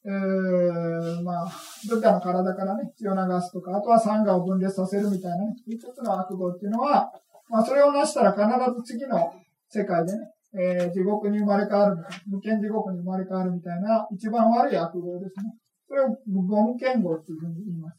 [0.05, 1.51] えー、まあ、
[1.87, 7.11] ブッダの体からね、血を流すとか、あとはサンガを分裂させるみたいなね、一つの悪語っていうのは、
[7.49, 8.43] まあ、それを成したら必
[8.75, 9.33] ず次の
[9.69, 10.19] 世界でね、
[10.53, 15.53] えー、地獄に生まれ変わるみたいな、無権地獄に生まれ変わるみたいな、一番悪い悪語ですね。
[15.87, 17.97] それをゴム剣語っていうふうに言います。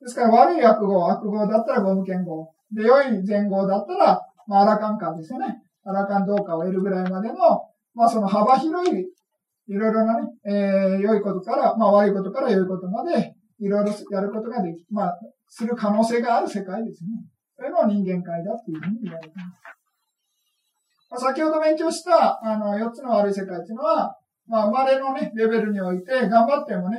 [0.00, 2.52] ですから悪い悪語、悪語だったらゴム剣語。
[2.72, 5.62] で、良い善語だったら、まあ、アラカンカですよね。
[5.84, 7.36] アラカン同化を得るぐらいまでの、
[7.94, 9.06] まあ、その幅広い
[9.66, 17.10] いろいろなね、えー、良いことから、まあ悪いことから良いことまで、いろいろやることができ、まあ、する可能性がある世界ですね。
[17.56, 19.74] それの人間界だっていうふうに言われています。
[21.10, 26.98] まあ、先ほど勉強した、あの、4つの悪い世界っていうのは、まあ、生まれのね、レベルにおいて、頑張ってもね、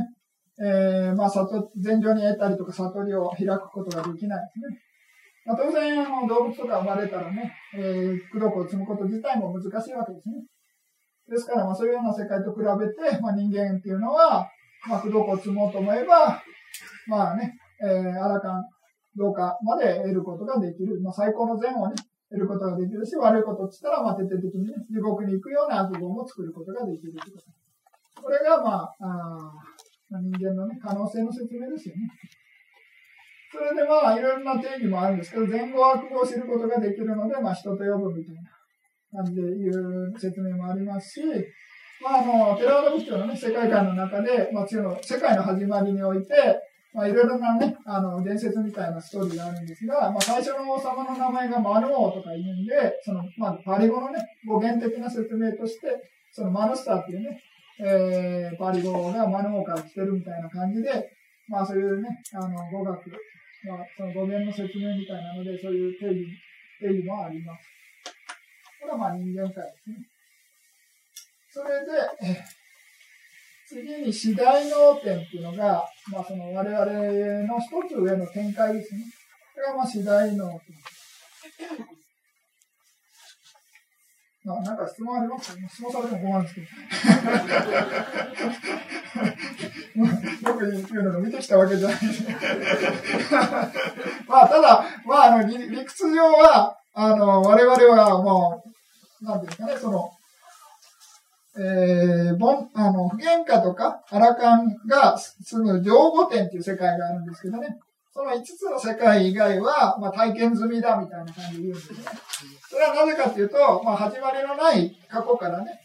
[0.57, 4.79] えー、まあ、里、前上に得たりとか悟りを開くことができないですね。
[5.45, 10.35] まあ、当然、あの、動物とか生まれたらね、えー、苦毒を積むこと自体も難しいわけですね。
[11.27, 14.47] ですから、まあ、そういうような世界と比べて、まあ、人間っていうのは、
[14.87, 16.41] まあ、不動を積もうと思えば、
[17.07, 18.63] まあね、えー、アラカン、
[19.15, 20.99] どうかまで得ることができる。
[21.01, 21.95] まあ、最高の善をね、
[22.29, 28.23] 得ることができるし、悪いことって言ったら、まあ、徹底的にね、地獄に行くような悪言も作ることができるこ。
[28.23, 32.09] これが、まあ、あ、人間のね、可能性の説明ですよね。
[33.51, 41.23] それでまあ、いろんな定義もあるんですけど、前後悪語を知ることができるので、まあ、人と呼ぶみたいな感じでいう説明もありますし、
[42.03, 46.59] まあ、あの、テラワダ仏教のね、世界観の中で、まあ、の世界の始まりにおいて、
[46.95, 55.87] まあ、いろいろなね、あの、伝説みたいなストーリーがあるんですが、まあ、最初の王様の名前がマヌ王とか言うんで、その、まあ、パリ語のね、語源的な説明として、
[56.31, 57.41] そのマヌスターっていうね、
[57.79, 61.11] えー、パリ語がマヌ王から来てるみたいな感じで、
[61.49, 62.97] まあ、そういうね、あの、語学、
[63.67, 66.25] まあ、その語源の説明みたいなので、そういう定義、
[66.79, 67.75] 定義もあります。
[68.79, 69.97] これはまあ人間界ですね。
[71.49, 71.91] それで、
[73.67, 76.85] 次に次第能点っていうのが、まあその我々
[77.47, 79.01] の一つ上の展開ですね。
[79.55, 80.59] これがまあ次第能点。
[84.45, 85.57] まあ、なんか質問あります？
[85.57, 86.67] か質問されても困るんですけど。
[90.51, 92.23] よく言うのを見てきたわけじゃないです。
[94.27, 98.63] まあ、ただ、まあ、あの、理屈上は、あの、我々はも
[99.23, 100.11] う、なんていうんですかね、その、
[101.57, 107.77] えー、ボン、あの、不喧嘩とか、アラカンが住む上五点っていう世界があるんですけどね。
[108.13, 111.99] その5つの世界以外は、まあ、体験済みだみたいな感じで言うんですね。
[112.69, 115.79] それはなぜかっていうと、まあ、始まりのない過去からね、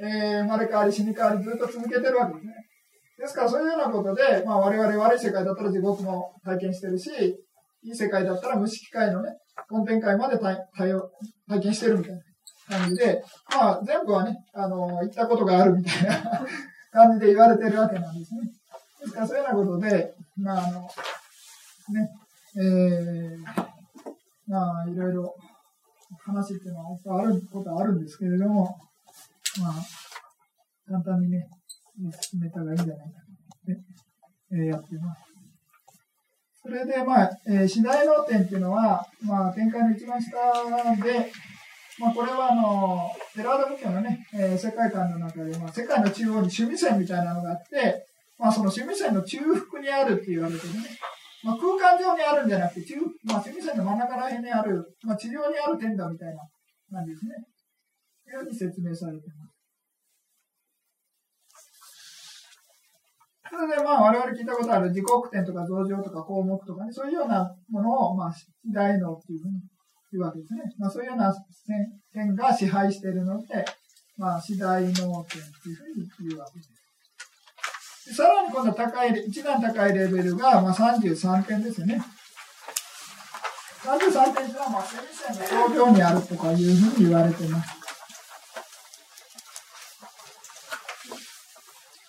[0.00, 2.52] えー、生まれ変わり死に変わりずっと続けてるわけですね。
[3.18, 7.10] ですから、そういうようなことで、まあ、我々悪い世界だったら地獄も体験してるし、
[7.84, 9.30] いい世界だったら無色界のね、
[9.70, 12.20] 根天界まで体体験してるみたいな。
[12.72, 16.46] 感じで、まあ、全部はね、あの、言ったことがあるみたいな
[16.90, 18.40] 感じで言われてるわけなんですね。
[19.00, 22.10] ですから、そういうようなことで、まあ、あの、ね、
[22.56, 23.38] えー、
[24.46, 25.34] まあ、いろいろ
[26.24, 28.78] 話っていうのはあることはあるんですけれども、
[29.60, 29.72] まあ、
[30.86, 31.48] 簡単にね、
[32.20, 33.20] 進めたらいいんじゃないか
[33.66, 33.78] と、ね、
[34.52, 35.22] えー、やってます。
[36.62, 40.36] それで、まあ、えー、次第能点っていうのは、まあ、展開の一番下
[41.02, 41.32] で、
[41.98, 48.06] まあ、これはあの、テラーダ仏教のね、えー、世界観の中で、まあ、世界の中央に趣味線みたいなのがあって、
[48.38, 49.38] まあ、その趣味線の中
[49.70, 50.80] 腹にあるって言われてるね。
[51.44, 56.40] まあ、空間上にあるんじゃなくて、中、まあ、趣味線の真ん中ら辺にある、まあ、地上にある天だみたいな
[56.90, 57.34] 感じですね。
[58.24, 59.52] というように説明されてます。
[63.52, 68.32] それでまあ我々聞いたことある自国点とか増上とか項目とかね、そういうようなものをまあ
[68.72, 69.60] 大脳っていうふうに
[70.16, 70.62] いうわけですね。
[70.78, 71.34] まあ、そういうような
[72.12, 73.64] 点が支配しているので、
[74.16, 78.14] まあ、次第能点というふうに言うわけです。
[78.14, 82.02] さらに今度高い、一段高いレベルが、まあ、33点ですよね。
[83.84, 87.82] 33点というのは、まあ、先生の表情にあるとかいうふうに言われています。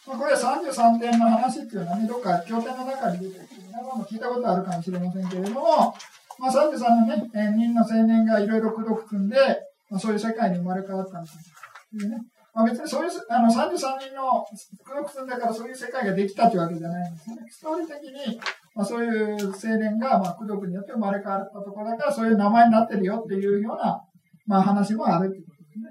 [0.06, 5.96] まあ、これは33点の話っていうのはね、どっか経典の中に出てきて、皆さんも聞いたことあるかもしれませんけれども、
[6.44, 9.38] まあ、33のね、えー、人の青年がいろいろ苦毒組んで、
[9.90, 11.38] まあ、そういう世界に生まれ変わったんです
[12.04, 12.10] よ。
[12.10, 12.18] ね。
[12.54, 14.46] まあ、別にそういう、あの、33人の
[14.84, 17.38] 苦毒積んだからそういう世界ができたというわけじゃないんですね。
[17.50, 18.38] ストーリー的に、
[18.76, 24.04] まあ、そういう青年が、まあ、苦毒によって生まれ変わったところだから、そういう名前になってるよっていうような、
[24.46, 25.86] まあ、話もあるということですね。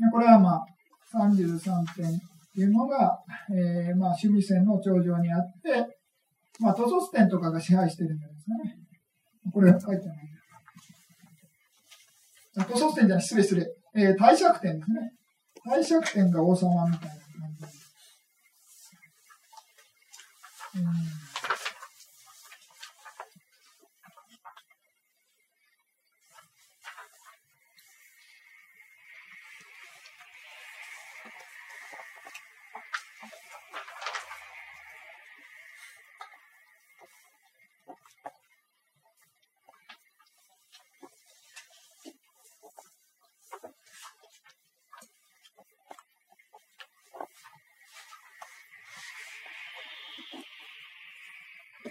[0.00, 0.66] でこれはまあ、
[1.14, 1.60] 33
[1.96, 2.18] 点っ
[2.54, 3.18] ていうのが、
[3.50, 5.96] えー、まあ、趣味線の頂上にあって、
[6.60, 8.79] まあ、トソス点とかが支配してるんですね。
[9.52, 10.16] これ書いてない。
[12.54, 13.66] 図書点じゃない、失礼失礼。
[13.94, 15.12] えー、帝釈天ですね。
[15.64, 17.22] 帝釈天が王様みたいな感
[17.58, 17.66] じ。
[20.76, 21.30] うん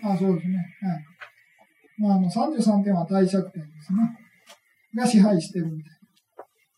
[0.02, 0.58] あ、そうですね。
[0.82, 1.06] はい。
[1.98, 4.00] まあ、あの、33点は帝釈点ですね。
[4.96, 5.92] が支配してるみたい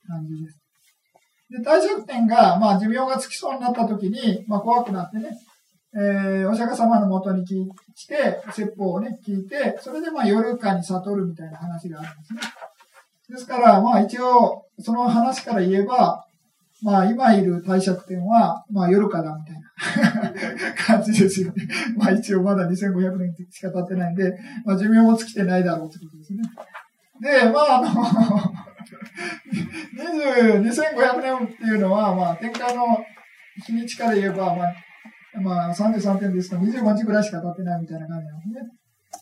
[0.09, 0.61] な感じです。
[1.49, 5.29] で、帝釈点が、まあ、寿命がつきそうになった時に、まあ、怖くなってね、
[5.93, 12.41] えー、お釈迦様のもとに来て、説法をね、聞いて、それでまあ、夜間に悟るみたいな話があるんですね。
[13.29, 16.25] ですから、まあ、一応、その話から言えば、
[16.83, 21.67] まあ、今いる帝釈天は、まあ、夜かだみたいな 感じですよね。
[21.95, 24.33] まあ、一応まだ2500年しか経ってないんで、
[24.65, 26.39] まあ、寿命も尽きてないだろうってことですね。
[27.21, 27.87] で、まあ、あの
[29.93, 32.97] 20、 2500年っていうのは、まあ、天下の
[33.65, 34.73] 日にちから言えば、まあ、
[35.39, 38.80] まあ33点ですと25日ぐらいしか経ってないみたいな感じなんですね。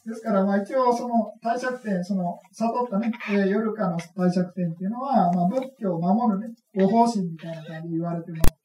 [0.09, 8.59] ですから、まあ一応その帝釈天、その悟ったね、えー、夜かの帝釈天っていうのは、まあ仏教を守るね、ご方針みたいな感じで言われてます。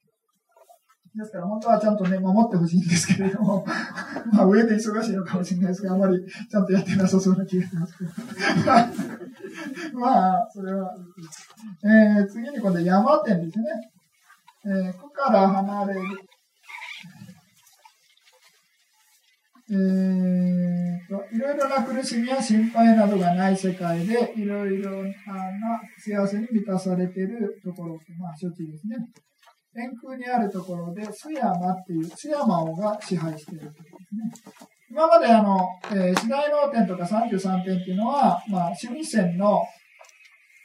[1.16, 3.64] ですから本当はちゃんとね、守ってほしいんですけれども、
[4.32, 6.18] まあ上で忙しいのかもしれないですが、あまり
[6.50, 8.10] ちゃんとやってなさそうな気がしますけど。
[10.00, 10.92] まあ、それは、
[11.84, 13.64] えー、次に今度山天ですね。
[14.66, 16.00] えー、区から離れる。
[19.70, 25.10] えーと、いろいろな苦しみや心配などがない世界で、いろいろな
[25.98, 28.96] 幸せに満たされているところ、まあ、処置ですね。
[29.72, 34.68] 天空にあるところで、須山っていう、須山王が支配しているところですね。
[34.90, 35.58] 今まであの、
[35.90, 39.62] えー、四大能天とか33点っていうのは、まあ、趣味線の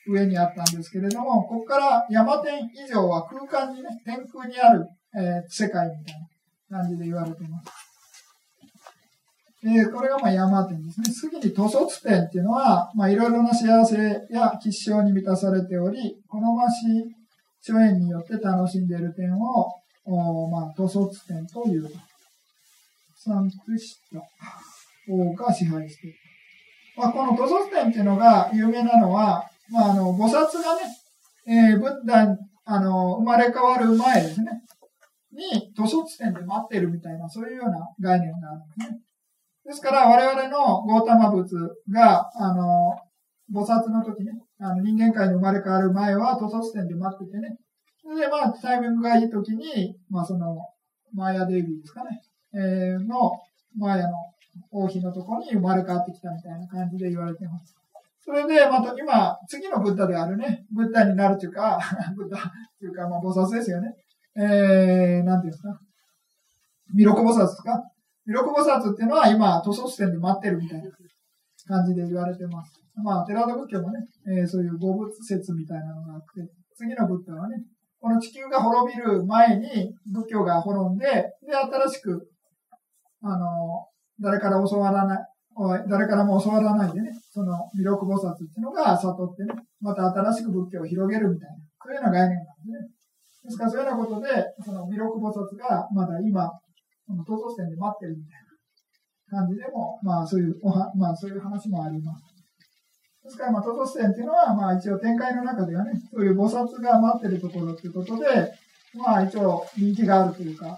[0.08, 4.86] 上にあったんですけれども、ここから山天以上は空間にね、天空にある、
[5.16, 6.16] えー、世界みたい
[6.70, 7.89] な感じで言われています。
[9.64, 11.12] えー、これがまあ山天ですね。
[11.12, 13.98] 次に塗卒天っていうのは、まあいろいろな幸せ
[14.30, 17.20] や吉祥に満たされており、好ましい
[17.62, 19.68] 諸縁によって楽しんでいる点を、
[20.06, 21.90] おまあ、塗卒天という。
[23.22, 24.24] サンクシタ
[25.12, 26.16] 王が支配している。
[26.96, 30.32] まあ、この塗卒天っていうのが有名なのは、まあ、あの、菩薩
[30.64, 30.82] がね、
[31.46, 32.26] えー、ブッダ、
[32.66, 34.62] あの、生まれ変わる前ですね、
[35.34, 39.00] に、塗卒天で待ってるみたいな、そういうような概念があるんですね。
[39.70, 41.54] ですから、我々のゴータマ仏
[41.92, 42.98] が、あの、
[43.54, 47.56] 菩薩の時ね、あの人間界に生まれ変わる前は、塗卒天で待っててね。
[48.20, 50.58] で、まあ、タイミングがいい時に、まあ、その、
[51.14, 52.20] マーヤデイビーですかね、
[52.52, 53.30] えー、の、
[53.78, 54.14] マーヤの
[54.72, 57.76] 王妃のところに生まれ変わってきたみたいな感じで言われてます。
[58.26, 61.80] それで、また今、次のブッダであるね、ブッダになるというか、
[62.18, 62.38] ブッダ
[62.80, 63.94] というか、まあ、菩薩ですよね。
[64.36, 65.80] えー、なんていうんですか。
[66.96, 67.84] 弥勒菩薩ですか。
[68.30, 70.92] 弥勒菩薩っていうのは今、塗卒点で待ってるみたいな
[71.66, 72.80] 感じで言われてます。
[72.96, 76.46] まあ、寺田仏教もね、えー、そういう五仏説みたいなのがあって、
[76.78, 77.58] 次のブッダはね、
[78.00, 81.06] この地球が滅びる前に仏教が滅んで、
[81.42, 82.30] で、新しく、
[83.24, 83.88] あの、
[84.22, 85.20] 誰から教わらない、
[85.90, 92.90] 誰からも教わらないでね、その弥勒菩薩っていうのが悟ってね、また新しく仏教を広げるみたいな、そういうような概念なんですね。
[93.46, 94.30] ですからそういうようなことで、
[94.64, 96.48] その弥勒菩薩がまだ今、
[97.10, 98.46] この東祖線で待ってるみたい
[99.34, 102.24] な感じでも、まあそういうおは、まあそういう話もあります。
[103.24, 108.26] ですから、まあ、トトステンっていうのは、まあ、一応展開の中ではね、そういう菩薩が待ってるところっていうことで、
[108.96, 110.78] まあ、一応人気があるというか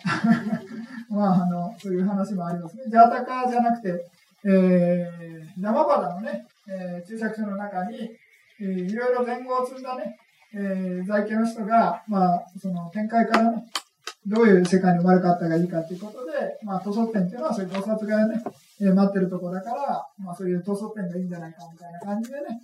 [1.10, 2.84] まあ、あの、そういう話もありますね。
[2.89, 4.12] ジャータカじゃなくて、
[4.44, 8.10] えー、生バダのね、えー、注釈書の中に、
[8.60, 10.17] えー、いろいろ前後を積んだね、
[10.54, 13.63] えー、在家の人が、まあ、その展開からね、
[14.28, 16.32] どういう世界に生まれ変わったがいいかということで、
[16.64, 18.44] まあ、塗装店っていうのはそういう菩薩がね、
[18.80, 22.62] えー、待ってるとこだから、まあ、そういう塗装店がいいんじゃないかみたいな感じでね、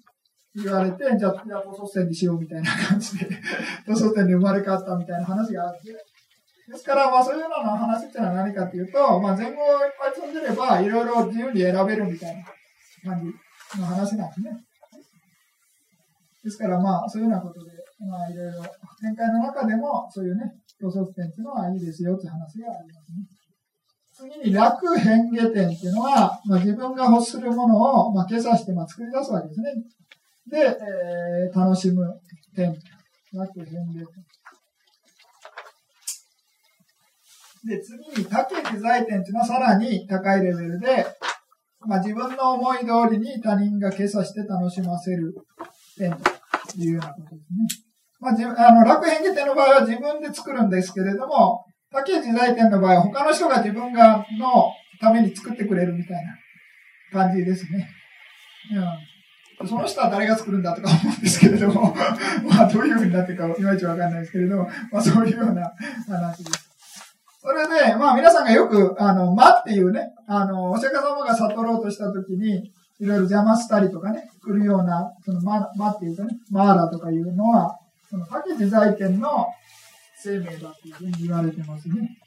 [0.56, 3.28] 言われて、じゃあ、じゃあ塗装店にしようみたいな感じで、
[3.88, 13.24] 塗装店に生まれ変わったみたいな話があるんで、ですから、まあ、そういうような話っていうのは何かっていうと、まあ、前後をいっぱい積んでれば、いろいろ自由に選べるみたいな感
[13.74, 14.52] じの話なんですね。
[16.44, 18.62] ですから、まあ、そういうようなことで、まあ、いろいろ、
[19.02, 23.38] 展開の中でも、そういうね、予測点っていうのはいいですよって話がありますね。
[24.18, 29.74] 次に楽変化点っていうのは、まあ、自分が欲するものを、まあ、計算して、まあ、作り出すわけですね。
[30.50, 32.04] で、えー、楽しむ
[32.56, 32.76] 点。
[33.34, 34.28] 楽変化点。
[37.68, 41.06] で、次に多形自在点っていうのはさらに高いレベルで、
[41.82, 45.36] まあ、自分の思い通りに他人が計算して楽しませる
[45.98, 46.18] 点と
[46.78, 47.87] いうようなことですね。
[48.20, 57.90] まあ、あの、楽変化点の場合は自分で作るんですけれども、竹内在店の場合は他の人が自分がのために作ってくれるみたいな感じですね。
[59.60, 61.96] うん、その人は誰が作るんだとか思うんですけれども、
[62.50, 65.72] まあどういうふうになってるかいまいちわかんないですけれども、まあそういうような
[66.08, 66.68] 話です。
[67.42, 77.78] それで、まあ皆さんがよく、あの、魔っていうね、あの、お釈迦様が悟ろうとしたときに、いろいろ邪魔したりとかね、来るような、その魔、魔っていうかね、マーラとかいうのは、
[78.10, 79.48] その竹自在天の
[80.16, 82.18] 生命だっていうふうに言われてますね。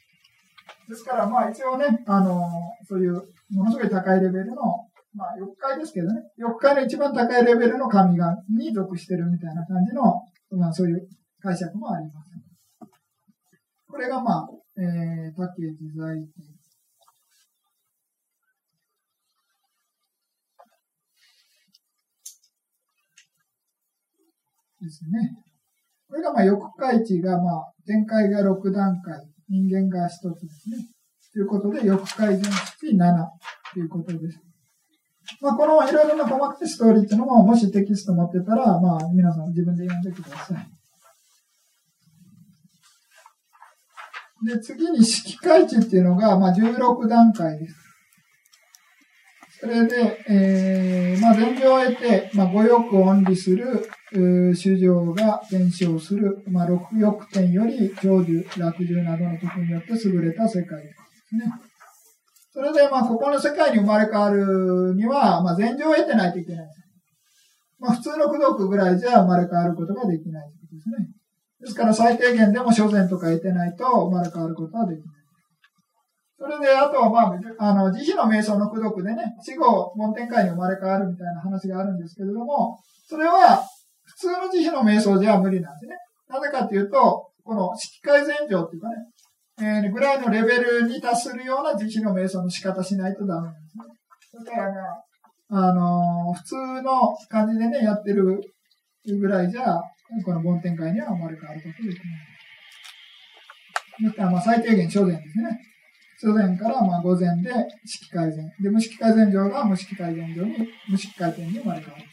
[0.89, 2.49] ですから、まあ一応ね、あの、
[2.87, 3.15] そういう
[3.51, 4.57] ものすごい高いレベルの、
[5.15, 11.09] まあ4階ですけどね、4階の一番高いレベルの神がに属してるみたいな感じの、まあそういう
[11.41, 12.31] 解釈もあります。
[13.89, 16.61] これがまあ、えー、竹自在天。
[24.81, 25.50] ですね。
[26.11, 30.89] これがまあ、欲界値がまあ、展開が6段階、人間が1つですね。
[31.33, 33.29] ということで、欲改善式7
[33.73, 34.41] ということです。
[35.41, 40.69] まあ、このいろいろな細かいストーリーっていうのも、もしテキスト持ってたら、まあ、皆さん自分で読んでください。
[44.47, 47.77] で、次に式開地っていうのが、まあ、16段階です。
[49.61, 60.93] それで、えー、まあ、前情を得て、まあ、五欲を恩理する、主情が伝承する、まあ、六欲点より長寿、楽寿などの徳によって優れた世界で
[61.29, 61.53] すね。
[62.53, 66.67] それで、まあ、ここの世界に生まれ変わるには、まあ、前情を得てないといけない。
[67.79, 71.09] まあ、普通の功徳ぐらいじゃ生まれ変わることができないということですね。
[71.61, 75.09] ですから、最低限でも諸前とか得てないと生まれ変わることはできない。
[76.41, 83.63] それで、あとは、まあ、あの、慈悲の瞑想の功徳でね、死後、門天界に生まれ変わるみたいな話があるんですけれども、それは、
[84.11, 85.95] 普通の慈悲の瞑想じゃ無理なんでね。
[86.29, 88.95] なぜかというと、この式改善上っていうかね、
[89.61, 93.79] えー、ぐらいのレベルに達するような慈悲の瞑想の仕方しないとダメなんです
[94.39, 94.45] ね。
[94.45, 94.65] だから
[95.49, 98.41] まあ、のー、普通の感じでね、やってる
[99.05, 99.83] ぐらいじゃ、
[100.25, 102.03] この梵天界には生まれ変わることできな
[104.07, 104.11] い。
[104.11, 105.61] だからまあ最低限諸善ですね。
[106.23, 107.51] 諸善からまあ午前で
[107.85, 108.49] 式改善。
[108.63, 112.05] で、無式改善上が無式改善上に、無式改善に生まれ変わる。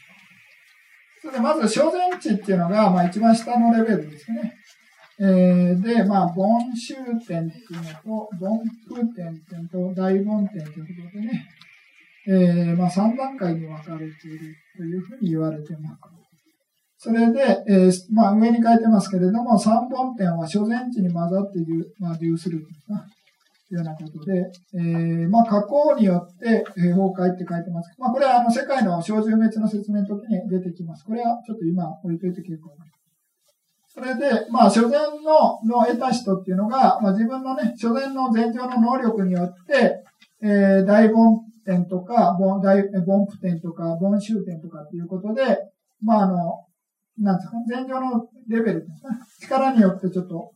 [1.30, 4.54] でまず諸善地っていうのが、まあ一番下のレベルですね。
[5.20, 11.48] えー、で、まあ、凡集点っていうのと、凡風点っていうのと、大凡点ということでね、
[12.28, 15.96] えー、まあ3段階に分かれているというふうに言われてます。
[17.00, 22.64] それで、えー、まあ上に書いてますけれども、三本点は諸前地に混ざって流,、まあ、流する
[23.68, 27.94] というようなことで、えー、まあ加工によって、崩壊って書いてます。
[27.98, 31.04] まあこれはあの世界の小獣滅の説明の時に出てきます。
[31.04, 32.98] これはちょっと今置いといて結構です。
[33.98, 40.04] それで、まあ、所詮の、の得た人っていうのが、まあ、自分のね、所詮の前情の能力によって、
[40.40, 45.58] えー、大凡点とか、凡、大、凡夫点とか、凡衆点とかっていうことで、
[46.00, 46.64] まあ、あの、
[47.18, 49.18] なんですか、前情のレベルですね。
[49.40, 50.52] 力によってちょっと、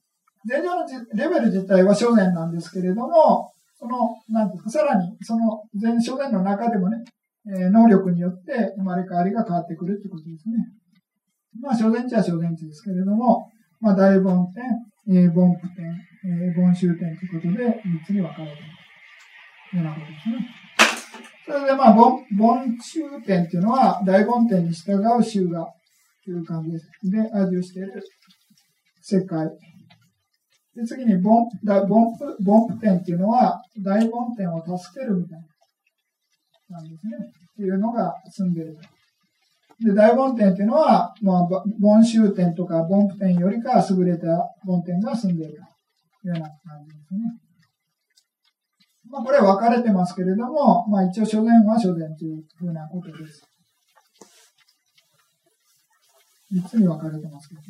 [0.48, 0.84] 前情の
[1.14, 7.04] レベル自体は所詮なんですけれども、その、なんですか、さらに、その、前所詮の中でもね、
[7.46, 10.54] えー、能力によって生まれ変わりが変わってくるってことですね。
[11.60, 14.46] まあ、小前地は小前地ですけれども、まあ、大凡
[15.06, 15.84] 点、えー、凡夫点、
[16.24, 18.62] えー、凡集点ということで、3つに分かれている
[19.70, 20.62] というようなことですね。
[21.44, 25.66] それで、まあ、凡、凡集点っていうのは、大凡点に従う集が、
[26.24, 26.88] という感じです。
[27.02, 28.00] で、味をしている
[29.00, 29.48] 世界。
[30.74, 35.40] で、次に、凡、大凡夫、凡夫点っていうのは、大凡点を助けるみたい
[36.70, 37.16] な、なんですね。
[37.52, 38.78] っていうのが住んでる。
[39.84, 41.48] で、大梵天っていうのは、まあ、
[41.82, 44.26] 凡集点とか凡夫点よりか優れた
[44.64, 45.54] 梵天が住んでいる
[46.22, 47.20] というような感じですね。
[49.10, 53.42] まあ、これは分かれてますけれども、まあ、一応諸前は諸前というふうなことです。
[56.50, 57.66] 三つに分かれてますけどね。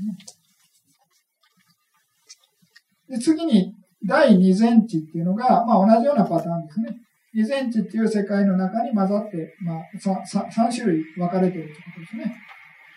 [3.12, 6.96] で、次に、第二前地っていうのが、まあ、同じようなパターンですね。
[7.34, 12.34] 二前地っていう世界の中に混ざって、まあ、三種類分かれているということですね。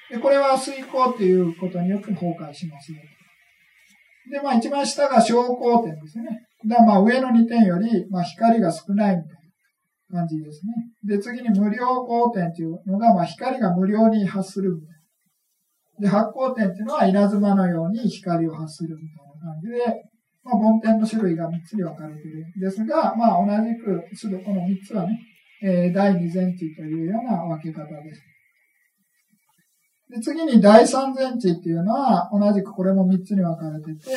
[0.10, 3.00] で、これは水光っていうことによって崩壊しますよ。
[4.32, 6.26] で、まあ一番下が小光点ですね。
[6.66, 9.32] だまあ上の2点より、まあ光が少ないみたい
[10.12, 11.18] な感じですね。
[11.18, 14.96] で、次に無料光点っていうのが、まあ光が無料に発するみたいな。
[16.02, 20.04] で、発光点っていうのは稲妻のように光を発するみたいな感じで、
[20.44, 24.04] まあ、梵天の種類が3つに分かれているんですが、まあ、同じく、
[24.44, 25.20] この3つはね、
[25.64, 28.22] えー、第二前地というような分け方です。
[30.08, 34.12] で次に第三前地っていうのは、同じくこれも3つに分かれてて、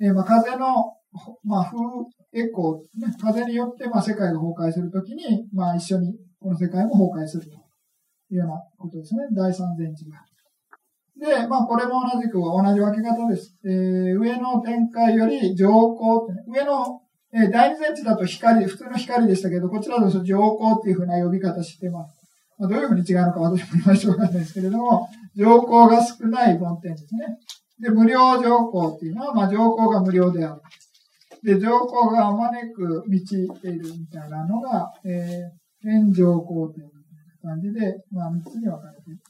[0.00, 0.94] えー、まあ風の、
[1.42, 1.78] まあ、風
[2.34, 7.56] エコー、ね、風によってまあ世界が崩壊するときに、まあ一緒にこの世界も崩壊すると
[8.30, 9.22] いうようなことですね。
[9.32, 10.18] 第三前地が。
[11.22, 13.54] で、まあ、これも同じく同じ分け方です。
[13.64, 17.00] えー、上の展開より上光って、ね、上の、
[17.32, 22.16] えー、第二前地だと光、普通の光でしたけど、こちらだと上光っていうふうな呼び方してます。
[22.58, 27.38] まあ、どういうふうに違うのか私もいまいちわかんないですけれども、上光が少ない梵天ですね。
[27.78, 30.60] で、無料上光っていうのは、まあ、上光が無料である。
[31.44, 36.90] で、上光があまねく満ちているみたいなのが、えー、天上光という
[37.42, 39.20] 感じで、まあ、三つに分かれている。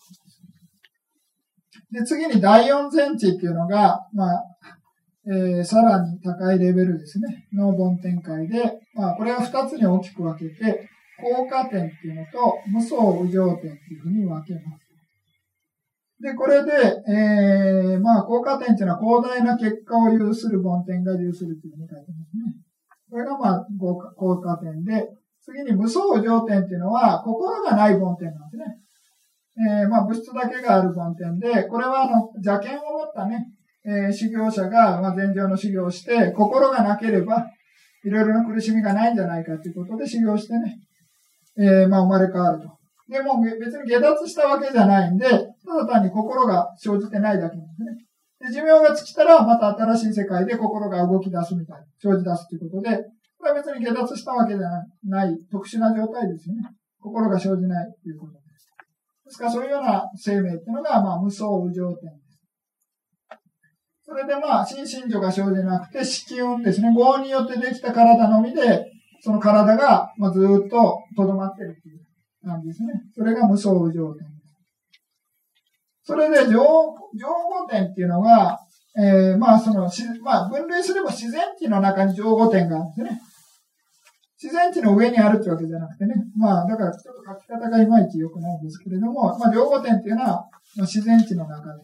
[1.93, 4.45] で、次に第四前地っていうのが、まあ、
[5.27, 10.89] えー、さらに高いレベルですね、の凡展開で、まあ、これは二つに大きく分けて、
[11.21, 14.83] 効果点っていうのと、無双無常点っていうふうに分けます。
[16.23, 16.71] で、これで、
[17.09, 22.55] えー、まあ、効果点っていうのは広大な結果を有する凡点が有するというふうに書いてますね。
[23.11, 23.67] これがまあ、
[24.17, 25.09] 効果点で、
[25.45, 28.82] 次に無双上点っていうのは、心がない梵天なんですね。
[29.63, 33.47] えー、まあ、物質だけがある梵天で、これはあの、邪剣を持ったね、
[33.85, 37.47] えー、修行者が、まあ、禅情の修行をして、心がなければ、
[38.05, 40.79] いろいろな苦しみがないんじゃないかということで修行してね、
[41.59, 42.83] えー、まあ、生まれ変わると。
[43.09, 45.37] でも、別に下脱したわけじゃないんで、た
[45.77, 48.51] だ単に心が生じてないだけなんですね。
[48.51, 52.97] で、寿命が尽きたら、また新しい世界で心が動き出すみたいな、生じ出すということで、
[53.39, 54.67] これは別に下脱したわけじゃ
[55.05, 56.63] ない特殊な状態ですよね。
[57.01, 58.42] 心が生じないということ
[59.33, 59.39] です。
[59.39, 59.45] か？
[59.47, 62.39] ら、そういうような生命っていうのが、まあ、無双無常点です。
[64.05, 66.95] それでまあ、心身女が生じなくて、子宮ですね。
[66.97, 68.85] 業によってできた体のみで、
[69.21, 72.01] その体が、まあ、ずっと留まってるっていう
[72.45, 72.93] 感じですね。
[73.15, 74.57] それが無双無常点です。
[76.05, 76.65] それで、情、情
[77.29, 78.59] 語点っていうのが、
[78.99, 79.89] えー、まあ、その、
[80.23, 83.21] まあ、分類すれば自然地の中に情語点があるんですね。
[84.43, 86.15] 自然地の上にあるってわけじゃなくてね。
[86.37, 90.45] まあ、だからちょっと書き方がいまいち良くないんですけれども、まあ、情語点っていうのは、
[90.79, 91.83] 自然地の中で。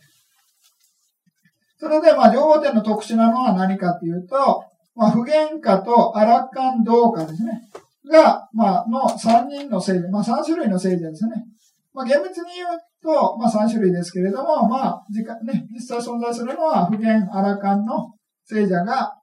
[1.78, 4.64] それで、まあ、情報点の特殊なのは何かっていうと、
[4.96, 7.61] まあ、不言化とアラカン同化ですね。
[8.11, 11.44] が、まあ、の3人の聖者、まあ、3種類の聖者ですね。
[11.94, 12.68] まあ、厳密に言う
[13.00, 19.14] と、まあ、3種類ですけれども、まあ、時間ね、実際存在するのは、不言、アラカンの聖者が、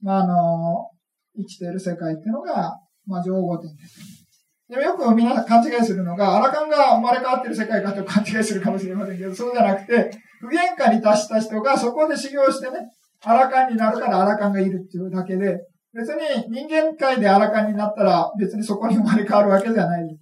[0.00, 0.90] まあ、あの、
[1.38, 2.74] 生きている世界っていうのが、
[3.06, 4.28] まあ、情報点です。
[4.68, 10.10] でもよくみんな勘違いするのが、アラカンが生まれ変わってる世界かと勘違いするかもしれませんけど、そうじゃなくて、
[10.40, 12.90] 不言化に達した人がそこで修行してね、
[13.24, 15.58] アラカンになるからアラカンがいるっていうだけで、
[15.94, 16.20] 別に
[16.50, 20.18] 人間界でアラカンになったら別にそこに生まれ変わるわけじゃない。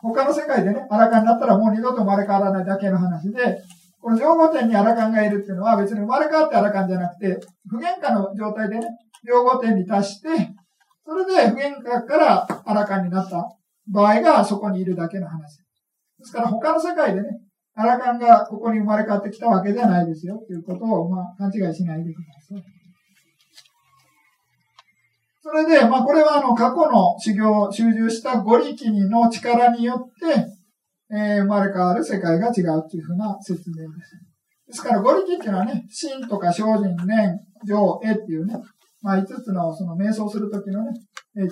[0.00, 3.58] 他の世界でね、アラカンになったらもう二度と生まれ変わらないだけの話で、
[4.00, 8.86] この情報点にアラカンがいるっていうのは別に生まれ変わってアラカンじゃなくて、不言化の状態でね、
[9.26, 10.28] 情報点に達して、
[11.04, 13.56] それで不言化からアラカンになった
[13.86, 15.58] 場合がそこにいるだけの話。
[16.18, 17.28] ですから他の世界でね、
[17.74, 22.64] アラカンがここに生まれ変わってきたわけではないですよ、ということを、まあ、勘違いしないでください。
[25.40, 30.46] それで、まあ、これはあの、過去の修行、修習したゴリキニの力によって、
[31.10, 34.16] えー、生まれ変わる世界が違うというふうな説明です。
[34.66, 38.56] ですから、ゴリキっていうのはね、真とか精進、念、情、絵っていうね、
[39.02, 40.92] まあ、5つのその瞑想するときのね、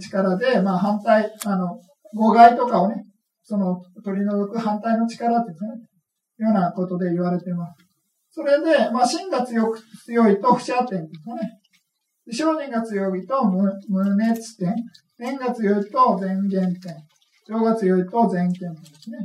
[0.01, 1.78] 力で、まあ、反対、あの、
[2.14, 3.05] 誤解とかをね、
[3.42, 5.82] その取り除く反対の力っていうね、
[6.38, 7.86] ようなことで言われてます。
[8.30, 11.61] それで、まあ、芯が強く、強いと不射点ですね。
[12.28, 14.74] 精進が強いと無無熱点。
[15.18, 16.97] 念が強いと前言点。
[17.49, 19.18] 情が強いと前見点ですね。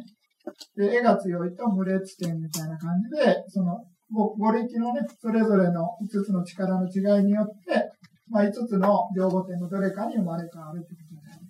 [0.78, 7.92] で、絵が強いと無劣点みたいな感じで、その、五力のね、それぞれの5つの力の違いによって、
[8.32, 11.42] まあ、5つの情報点のどれかに生まれ変わるということです。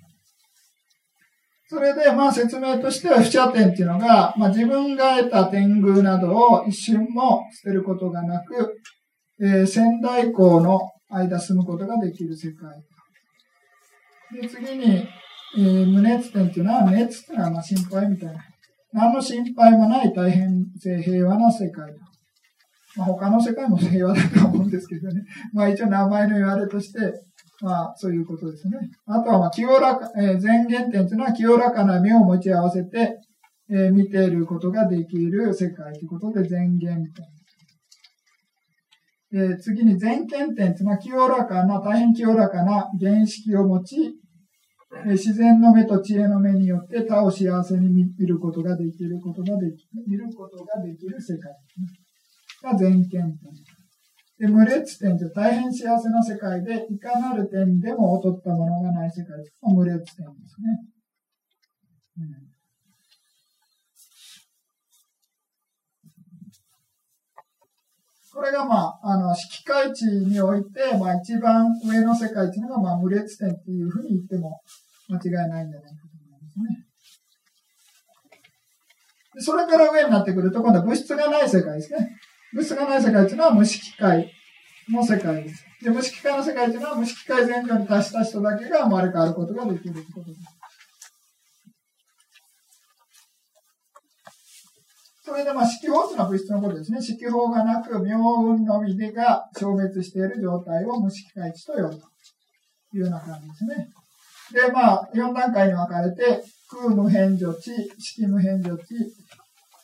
[1.70, 8.78] それで、まあ説明としては、不射点っていうのが、まあ自分が得た天狗などを一瞬も捨てることがなく、
[9.40, 12.84] えー、仙台港の間住むことができる世界。
[14.42, 15.08] で、次に、
[15.58, 18.44] えー、無熱点っていうのは、熱っていうのはまあ心配みたいな。
[18.94, 22.11] 何の心配もない大変平和な世界だ。
[22.98, 25.22] まあ、他の世界も平和だと思うんですけどね。
[25.54, 27.00] まあ一応名前の言われとして、
[27.62, 28.78] まあ、そういうことですね。
[29.06, 33.20] あとは、まあ、清らか、えー、前言点というのは清らかな目を持ち合わせて、
[33.70, 37.04] えー、見ていることができる世界ということで前言点。
[39.34, 44.16] えー、次に前見点というのは清らかな、大変清らかな原式を持ち、
[45.06, 52.01] えー、自然の目と知恵の目によって他を幸せに見ることができる、見ることができる世界ですね。
[52.62, 53.38] が前見点。
[54.40, 60.80] で、無劣点って大変幸せな世界で、いかなる点でも劣ったものがない世界の無劣点ですね。
[62.18, 62.52] うん
[68.34, 74.62] これが、まあ、あの、式界値において、まあ、一番上の世界っていうのが、まあ、無劣点っていうふうに言っても
[75.10, 76.88] 間違いないんじゃないかと思いますね。
[79.44, 82.10] それから上になってくると、今度は物質がない世界ですね。
[82.54, 84.32] 物質がない世界というのは無色界
[84.90, 85.66] の世界です。
[85.82, 90.42] で、無色界の世界というのは無色界前後に達した人だけが生まれ変わることができるということです。
[95.24, 97.02] それで、まあ、色法というのは物質のことですね。
[97.02, 101.98] 色法がなく、妙運のみでが消滅している状態を無色界地と呼ぶと
[102.94, 103.88] いうような感じですね。
[104.52, 108.96] で、まあ、4段階に分かれて、空無変助地、色無変助地、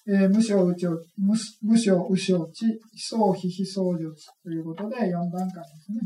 [0.10, 6.00] えー、無償無償、無無償無償地、非相非非相助地ということで4段階ですね。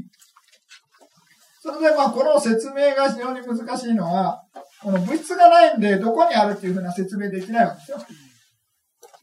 [1.61, 4.41] それでまあこの説明が非常に難しいのは、
[4.81, 7.97] この物質がないんでどこにあるっていうふうな説明できないわけですよ。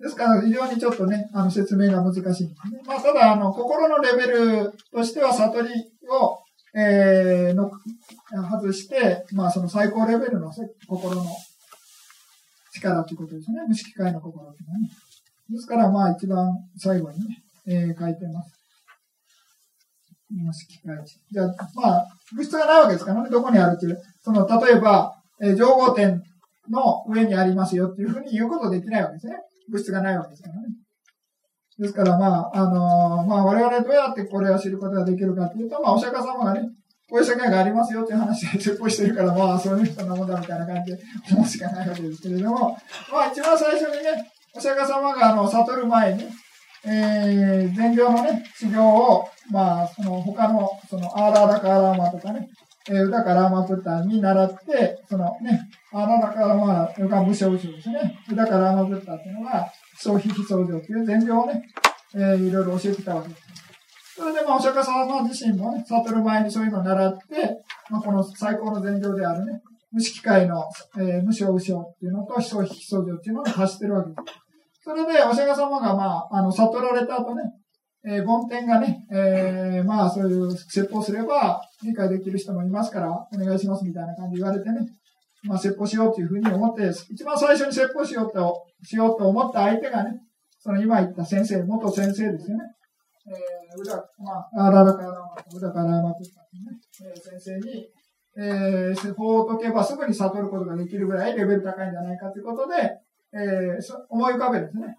[0.00, 2.54] ですから非常にちょっとね、あの説明が難しいね。
[2.86, 5.68] まあただあの心のレベルとしては悟り
[6.08, 6.38] を、
[6.78, 7.68] えー、の
[8.48, 10.52] 外して、まあその最高レベルの
[10.86, 11.24] 心の
[12.80, 13.58] 力ということですね。
[13.66, 14.90] 無色界の心というのはね。
[15.50, 18.58] ですからまあ一番最後にね、えー、書いてます。
[20.30, 21.20] 無色界地。
[21.30, 23.98] じゃあ、まあ、物質がないわけですからね、どこにあるっていう。
[24.22, 26.22] その、例えば、えー、情報点
[26.70, 29.36] の上にありますよっていうふうに言うことできないわけですね。
[29.70, 30.60] 物質がないわけですからね。
[31.78, 36.68] ですから、まあ、あのー、まあ、我々どうやってこれを知ることができるかというと、まあ、お釈迦様がね、
[37.08, 40.98] こういう世界がありますよっていう話で説法してるから、まあ、そういう人のもんだみたいな感じで
[41.32, 42.76] 思うしかないわけですけれども、
[43.10, 46.24] まあ、一番最初にね、お釈迦様があの悟る前に、
[46.84, 52.48] えー、禅教のね、修行を、まあ、その他の、その、アーラーダカーラーマとかね、
[52.88, 58.18] えー、ウダカラーマプッタに習って、そのね、アーラーダカーラーマ、ヨガ無償宇宙ですね。
[58.30, 61.62] ウダカラーマプッタっていうのが、総非非相乗という禅教をね、
[62.14, 63.47] えー、いろいろ教えてたわけです。
[64.18, 69.62] それで、まあ、お釈迦様自身もね、悟る前にそういうのを習って、まあ、この最高の禅教であるね、
[69.92, 70.64] 無色界の、
[70.98, 74.82] えー、無償無償っていうのと、非相非相乗っていうのを発してるわけです。
[74.82, 77.42] それで、お釈迦様が、まあ、あの、悟られた後ね、
[78.04, 84.80] えー、梵天がね、えー、まあ、そういう説法すれば、理解できる人もいますから、お願いしますみたいな感じで言われてね、
[85.44, 90.18] まあ、説法しようというふうに思って、一番最初に説法しようと、しようと思った相手がね、
[90.58, 92.64] その今言った先生、元先生ですよね。
[93.28, 93.57] え
[94.18, 95.08] まあ、あららかな、
[95.54, 97.88] うだからまとったね、えー、先生に、
[98.36, 102.74] えー、法を解けばすぐに悟ることができるぐらいレベル高いんじゃないかということで、
[103.32, 104.96] えー、思い浮かべるんですね。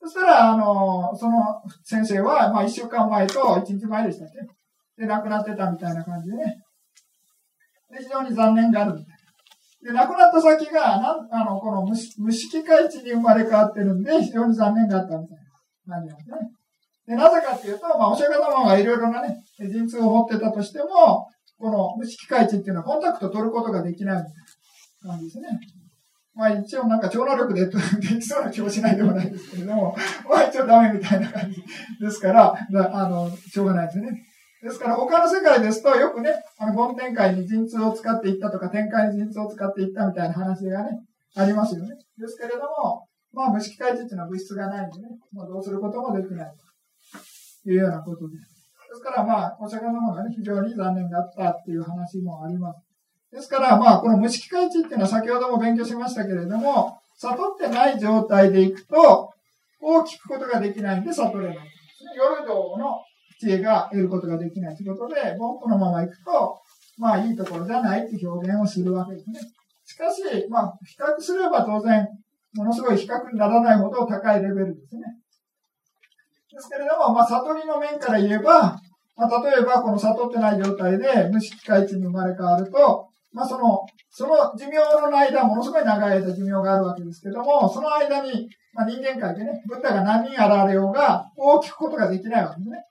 [0.00, 6.62] そしたら、あの、その先生は、まあ、一週間前と一日前でしたっけで、亡くなってたみたいな感じでね。
[7.90, 9.16] で、非常に残念があるみたい
[9.82, 9.92] な。
[9.92, 15.38] で、亡くなった先が、なん、あの、この無無色界地に生まれ変わってるんで、非常に残念があったみたい
[15.86, 16.36] な感じなんですね。
[17.06, 21.28] で、なぜかっていうと、まあ、お釈迦様がいろいろなね、陣痛を持ってたとしても、
[21.58, 24.34] この無色界地っていうのはコンタクト取ることができないみたい
[25.04, 25.48] な感じですね。
[26.34, 29.96] まあ一応なんか超能力でできそうな気もしないでもないですけれども、
[30.28, 31.64] まあ一応ダメみたいな感じ
[31.98, 34.22] ですから、あの、しょうがないですね。
[34.62, 40.90] ですから他の世界ですとよくね、あの、本展開に陣痛を使っていったとか、展開に陣痛を使っていったみたいな話がね、
[41.36, 41.94] ありますよね。
[42.18, 46.52] ですけれども、まあ無色界地っていうのは物質がないんでね、まあどうすることもできない
[47.70, 48.56] いうようなことです。
[48.88, 52.80] ですからまあ、お釈迦様がね、非常に残念だったっていう話もあります。
[53.32, 59.32] ですから、まあ、この無色界地っていうのは先ほども勉強しましたけれども、悟ってない状態でいくと、
[59.80, 61.58] こう聞くことができないんで悟れない。
[62.16, 63.02] 夜道の
[63.40, 66.60] 知恵が得ることができないということで、もうこのまま行くと、
[66.98, 69.40] まあいいところじゃないって表現をするわけですね。
[69.84, 72.08] しかし、まあ、比較すれば当然、
[72.54, 75.02] ものすごい比較にならないほど高いレベルですね。
[76.52, 78.78] ですけれども、まあ、悟りの面から言えば、
[79.16, 92.84] まあ、例えばこの悟ってない状態で無色界地に生まれ変わると、まあその、その寿命の間、ものすごい長い間寿命があるわけですけども、その間に、まあ人間界でね、ブッダが何人現れようが、大きくことができないわけですね。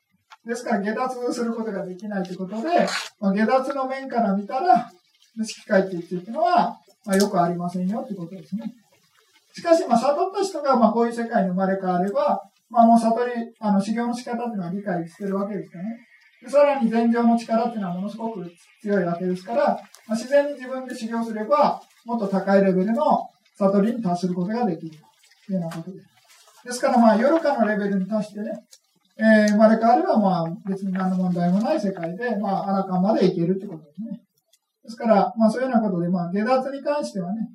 [0.45, 2.87] ですから下脱することができないということで、
[3.19, 4.87] まあ、下脱の面から見たら、
[5.35, 8.71] 無色界っていうのは、まあよくありませんよということですね。
[9.53, 15.89] しかし、まあ悟った人が、まあこういう世界に生まれ変われば、まあもう悟り、あの修行の仕方っていうのは理解してるわけですからね。
[16.47, 18.45] さらに禅情の力っていうのはものすごく
[18.81, 19.67] 強いわけですから、
[20.07, 24.97] まあ、自然に自分で修行すれば、もっと高いレベルの悟りに達することができる
[25.47, 26.07] というようなことです。
[26.65, 28.51] ですから、まあ、夜かのレベルに達してね、
[29.17, 34.19] えー、生まれ変われば、まあ、別に何の問題もない世界で、まあ、アラカンまでいけるってことですね。
[34.83, 37.47] ですから、まあ、そういうようなことで、まあ、下脱に関してはね、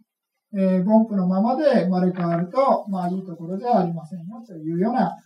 [0.53, 5.16] えー、凡夫のままで生まれ変わると、まあ、いいところではありませんよ、というような、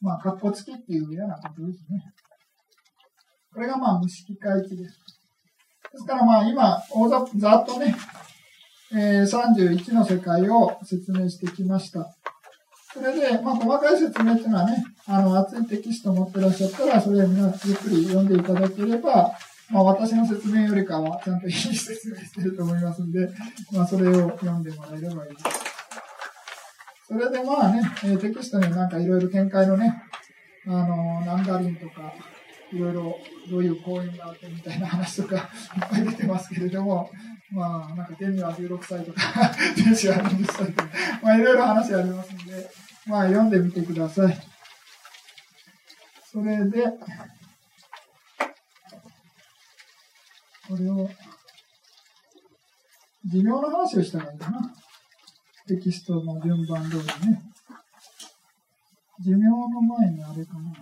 [0.00, 2.02] まあ、格好つきっていうようなことですね。
[3.52, 5.00] これがまあ無色界地です。
[5.92, 7.96] ですからまあ今、大ざざっとね、
[8.92, 12.14] えー、31の世界を説明してきました。
[12.94, 19.32] それで、まあ細かい説明っていうのはね、あの、熱いテキスト持ってらっしゃったら、それをゆっくり読んでいただければ、
[19.70, 23.28] まあ私の説明よりかはちゃんといい説明してると思いますんで、
[23.72, 25.44] まあそれを読んでもらえればいいです。
[27.08, 30.02] それでまあね、えテキストになんかいろいろ展開のね、
[30.66, 32.12] あの、ナンダリンとか、
[32.70, 33.18] いろいろ
[33.50, 35.42] どういう講演があってみたいな話とかいっ
[35.90, 37.10] ぱい出てますけれども、
[37.50, 39.20] まあ、なんか天には16歳とか、
[39.74, 40.88] 天使は20歳とか、
[41.22, 42.70] まあいろいろ話ありますので、
[43.06, 44.38] まあ読んでみてください。
[46.30, 46.84] それで、
[50.68, 51.08] これを、
[53.24, 54.60] 寿命の話をしたらいいかな。
[55.66, 57.42] テキストの順番通りね。
[59.24, 60.72] 寿命の前にあれかな。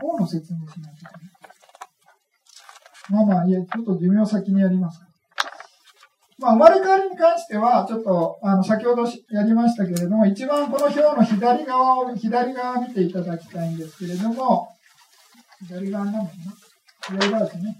[0.00, 1.38] こうの説明しないといけない。
[3.10, 5.08] まあまあ、いえ、ちょっと寿命先にやりますか。
[6.38, 14.68] まあ、生まれ変わりに関しては、ちょっと、あの、先ほどやりましたけれども、一番この表の左側を、左側を見ていただきたいんですけれども、
[15.66, 17.76] 左側なのかな左側ですね。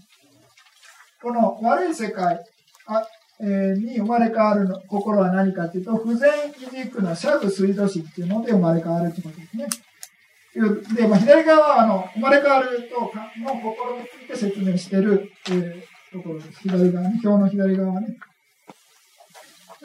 [1.23, 2.45] この悪い世界
[2.87, 3.07] あ、
[3.41, 9.69] えー、に生まれ変わるの心は何かというと、不全維軸のシャグ水道子っていうので生まれ変わるということですね。
[10.97, 13.01] で、まあ、左側は、あの、生まれ変わると、
[13.41, 16.61] の心について説明している、えー、ところです。
[16.63, 18.17] 左側ね、表の左側ね。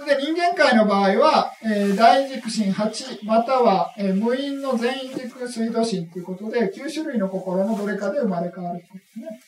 [0.06, 9.40] で、人間界の場合は、えー、大軸心8、または、えー、無因の全員軸水道心ということで、9種類の心のどれかで生まれ変わるということですね。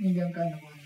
[0.00, 0.80] 人間界の場合は。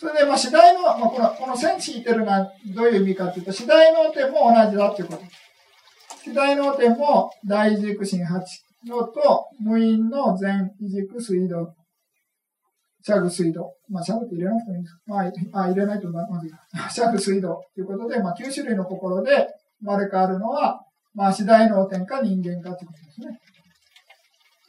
[0.00, 5.22] それで、まあ、次第の、まあ、この、この線引いてるのはどういう意味かというと、次第の点も同じだということ。
[6.22, 8.40] 次第の点も大軸心8
[8.86, 11.74] のと、無因の全軸水道
[13.02, 13.72] シャグ水道。
[13.88, 16.50] まあ、シャグって入れなくてもいいんですまあ、あ入れないとまずい。
[16.90, 19.48] シャグ水道ということで、まあ、9種類の心で
[19.80, 20.80] 生まれ変わるのは、
[21.14, 23.40] まあ、次第の天か人間かということですね。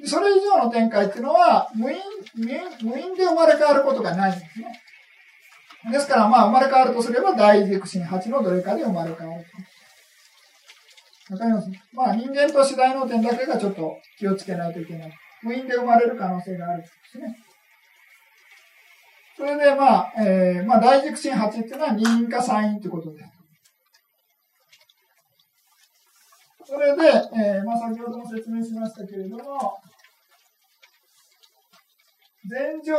[0.06, 2.00] それ以上の展開っていうのは、無因、
[2.36, 4.80] 無因で生まれ変わることがないんですね。
[5.92, 9.46] ですから、まあ、生まれ変わるとすれば、大軸心8のどれかで生まれ変わる。
[11.30, 11.70] わかります？
[11.94, 15.14] まあ、人間と次第の点だけがちょっと気をつけないといけない。
[15.44, 17.36] 無因で生まれる可能性があるんですね。
[19.40, 23.24] それで、まあ、えー、まあ、大軸心8っていうのは二因か三因ということで。
[26.66, 29.78] それで、えー、まあ、先ほども説明しましたけれども、
[32.52, 32.94] 前情、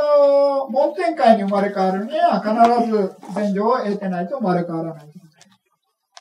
[0.70, 5.04] 門天界に生まれ変わるには必ず前情を得てないと生まれ変わらない。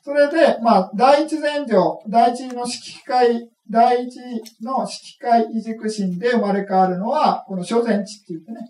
[0.04, 4.20] それで、まあ、第一前情、第一の色界、第一
[4.62, 8.68] の色界異軸心で生まれ変わるのは、この諸前地って言ってね、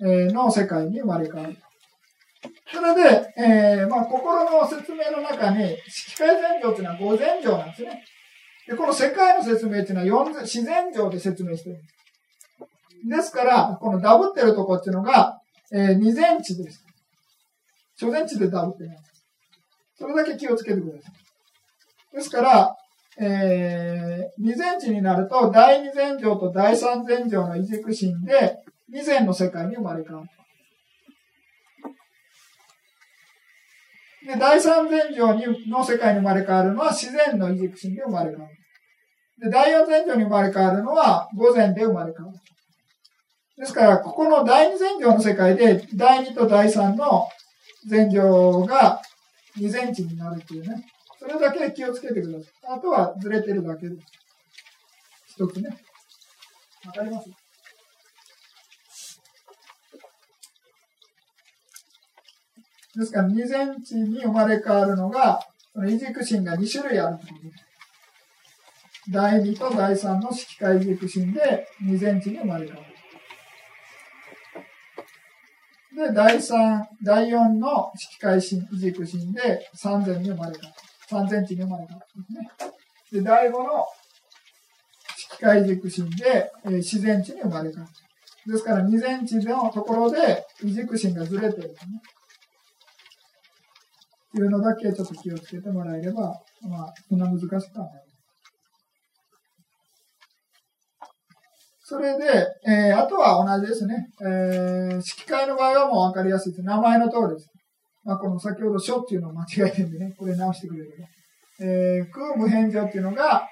[0.00, 1.56] の世界に生まれ変わる。
[2.72, 8.04] それで、えー、まあ、心の説明の中に、色界前情っていうのは五前情なんですね。
[8.66, 11.94] で、この世界の説明っていうのは四自然情で説明してるんです。
[13.06, 15.40] ですから、このダブってるとこっていうのが、
[15.72, 16.84] えー、二前地です。
[18.00, 18.96] 初前地でダブってない。
[19.96, 21.10] それだけ気をつけてくださ
[22.12, 22.16] い。
[22.16, 22.76] ですから、
[23.20, 30.24] えー、二前地になると、第二前情と第三前情の異軸心で、以前の世界に生まれ変わっ
[34.26, 34.32] た。
[34.32, 38.54] で、第三前情にの世界に生まれ変わるのは自然の異軸心で生まれ変わる。
[39.42, 42.38] で、第四前情に生まれ変わるのは午前で生まれ変わる。
[43.56, 47.28] ですから、ここの第二前情の世界で、第二と第三の
[47.88, 49.00] 前情が
[49.56, 50.84] 二前地になるっていうね。
[51.18, 52.76] それだけ気をつけてください。
[52.76, 54.02] あとはずれてるだけです。
[55.36, 55.68] 一つね。
[56.86, 57.43] わかります？
[62.96, 65.40] ですから、二前地に生まれ変わるのが、
[65.72, 67.50] その異軸心が2種類あるということで。
[69.10, 72.94] 第2と第3の色界異軸心で二前地に生まれ変わる。
[75.94, 80.82] で、第3、第4の色界心、異軸心で三千に生まれ変わる。
[81.08, 82.50] 三千地に生まれ変わるでね。
[83.12, 83.86] で、第5の
[85.16, 87.88] 色界異軸心で、えー、自然地に生まれ変わ
[88.46, 88.52] る。
[88.52, 91.76] ですから、二前地のところで異軸心がずれてるね。
[94.38, 96.34] いうのだけちょっと気をつけてもらえれば、
[96.68, 98.04] まあ、そんな難しくはない。
[101.86, 102.24] それで、
[102.66, 104.06] えー、あとは同じですね。
[104.22, 106.62] えー、式会の場合はもうわかりやすいです。
[106.62, 107.50] 名前の通りです。
[108.04, 111.08] まあ、この先ほど書っていうのを間違えてるんでね、これ直してくれるけど
[111.60, 113.48] えー、空無変状っていうのが、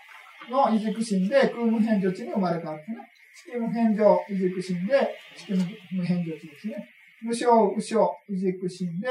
[0.51, 3.09] の異軸心で空無変状地に生まれ変わるんですね。
[3.35, 6.89] 式無変状異軸心で式無変状地ですね。
[7.23, 9.09] 無償、無償、異軸心で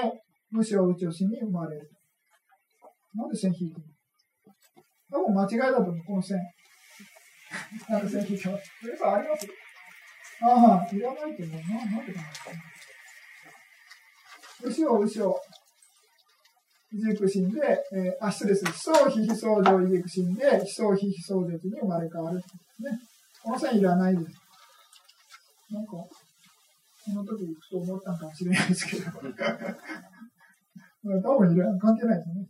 [0.51, 1.89] 無償宇宙心に生まれる。
[3.15, 3.87] なんで線引いてる
[5.11, 5.19] の？
[5.19, 6.37] 多分間違いだと思う、この線。
[7.89, 8.71] なんで線引いてます。
[8.81, 9.47] それあります？
[10.43, 11.85] ああ、いらないと思うな。
[11.85, 12.27] なんでかな。
[14.63, 15.35] 無償、無償。
[16.93, 17.59] 異軸心で、
[17.93, 18.71] えー、あ、失礼する。
[18.73, 22.37] 非相非非相乗異軸心で、非相非非相乗に生まれ変わる。
[22.37, 22.43] ね。
[23.41, 24.25] この線いらないです。
[25.71, 26.09] なんか、こ
[27.13, 29.03] の時ふと思ったかもしれないですけど。
[31.03, 32.47] 多分いら関係ないですよね。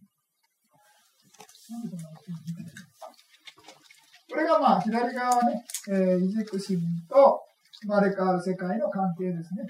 [4.30, 6.80] これがまあ、左側ね、えー、異軸心
[7.10, 7.42] と
[7.82, 9.64] 生まれ変わる世界の関係ですね。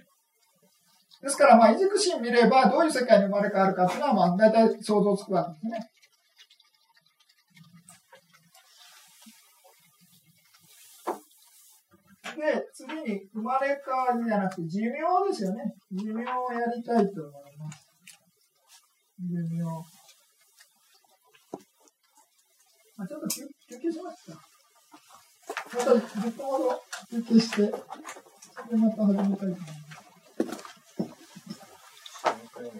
[1.22, 5.92] ですから、まあ、異軸心見れば、どういう世界に生まれ変わるかっていうのは、まあ、大体想像つくわけですね。
[12.36, 15.76] で、次に生まれ変わりじゃなくて寿命ですよね。
[15.92, 17.81] 寿命をやりたいと思います。
[19.30, 19.86] 牛乳を。
[22.98, 24.42] まあ、ちょっと休休憩しますか。
[25.74, 27.72] また10分ほど休憩して、で
[28.78, 29.74] また始めたいと思います。
[32.24, 32.72] ありが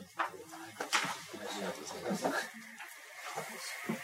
[1.72, 2.52] とうございます。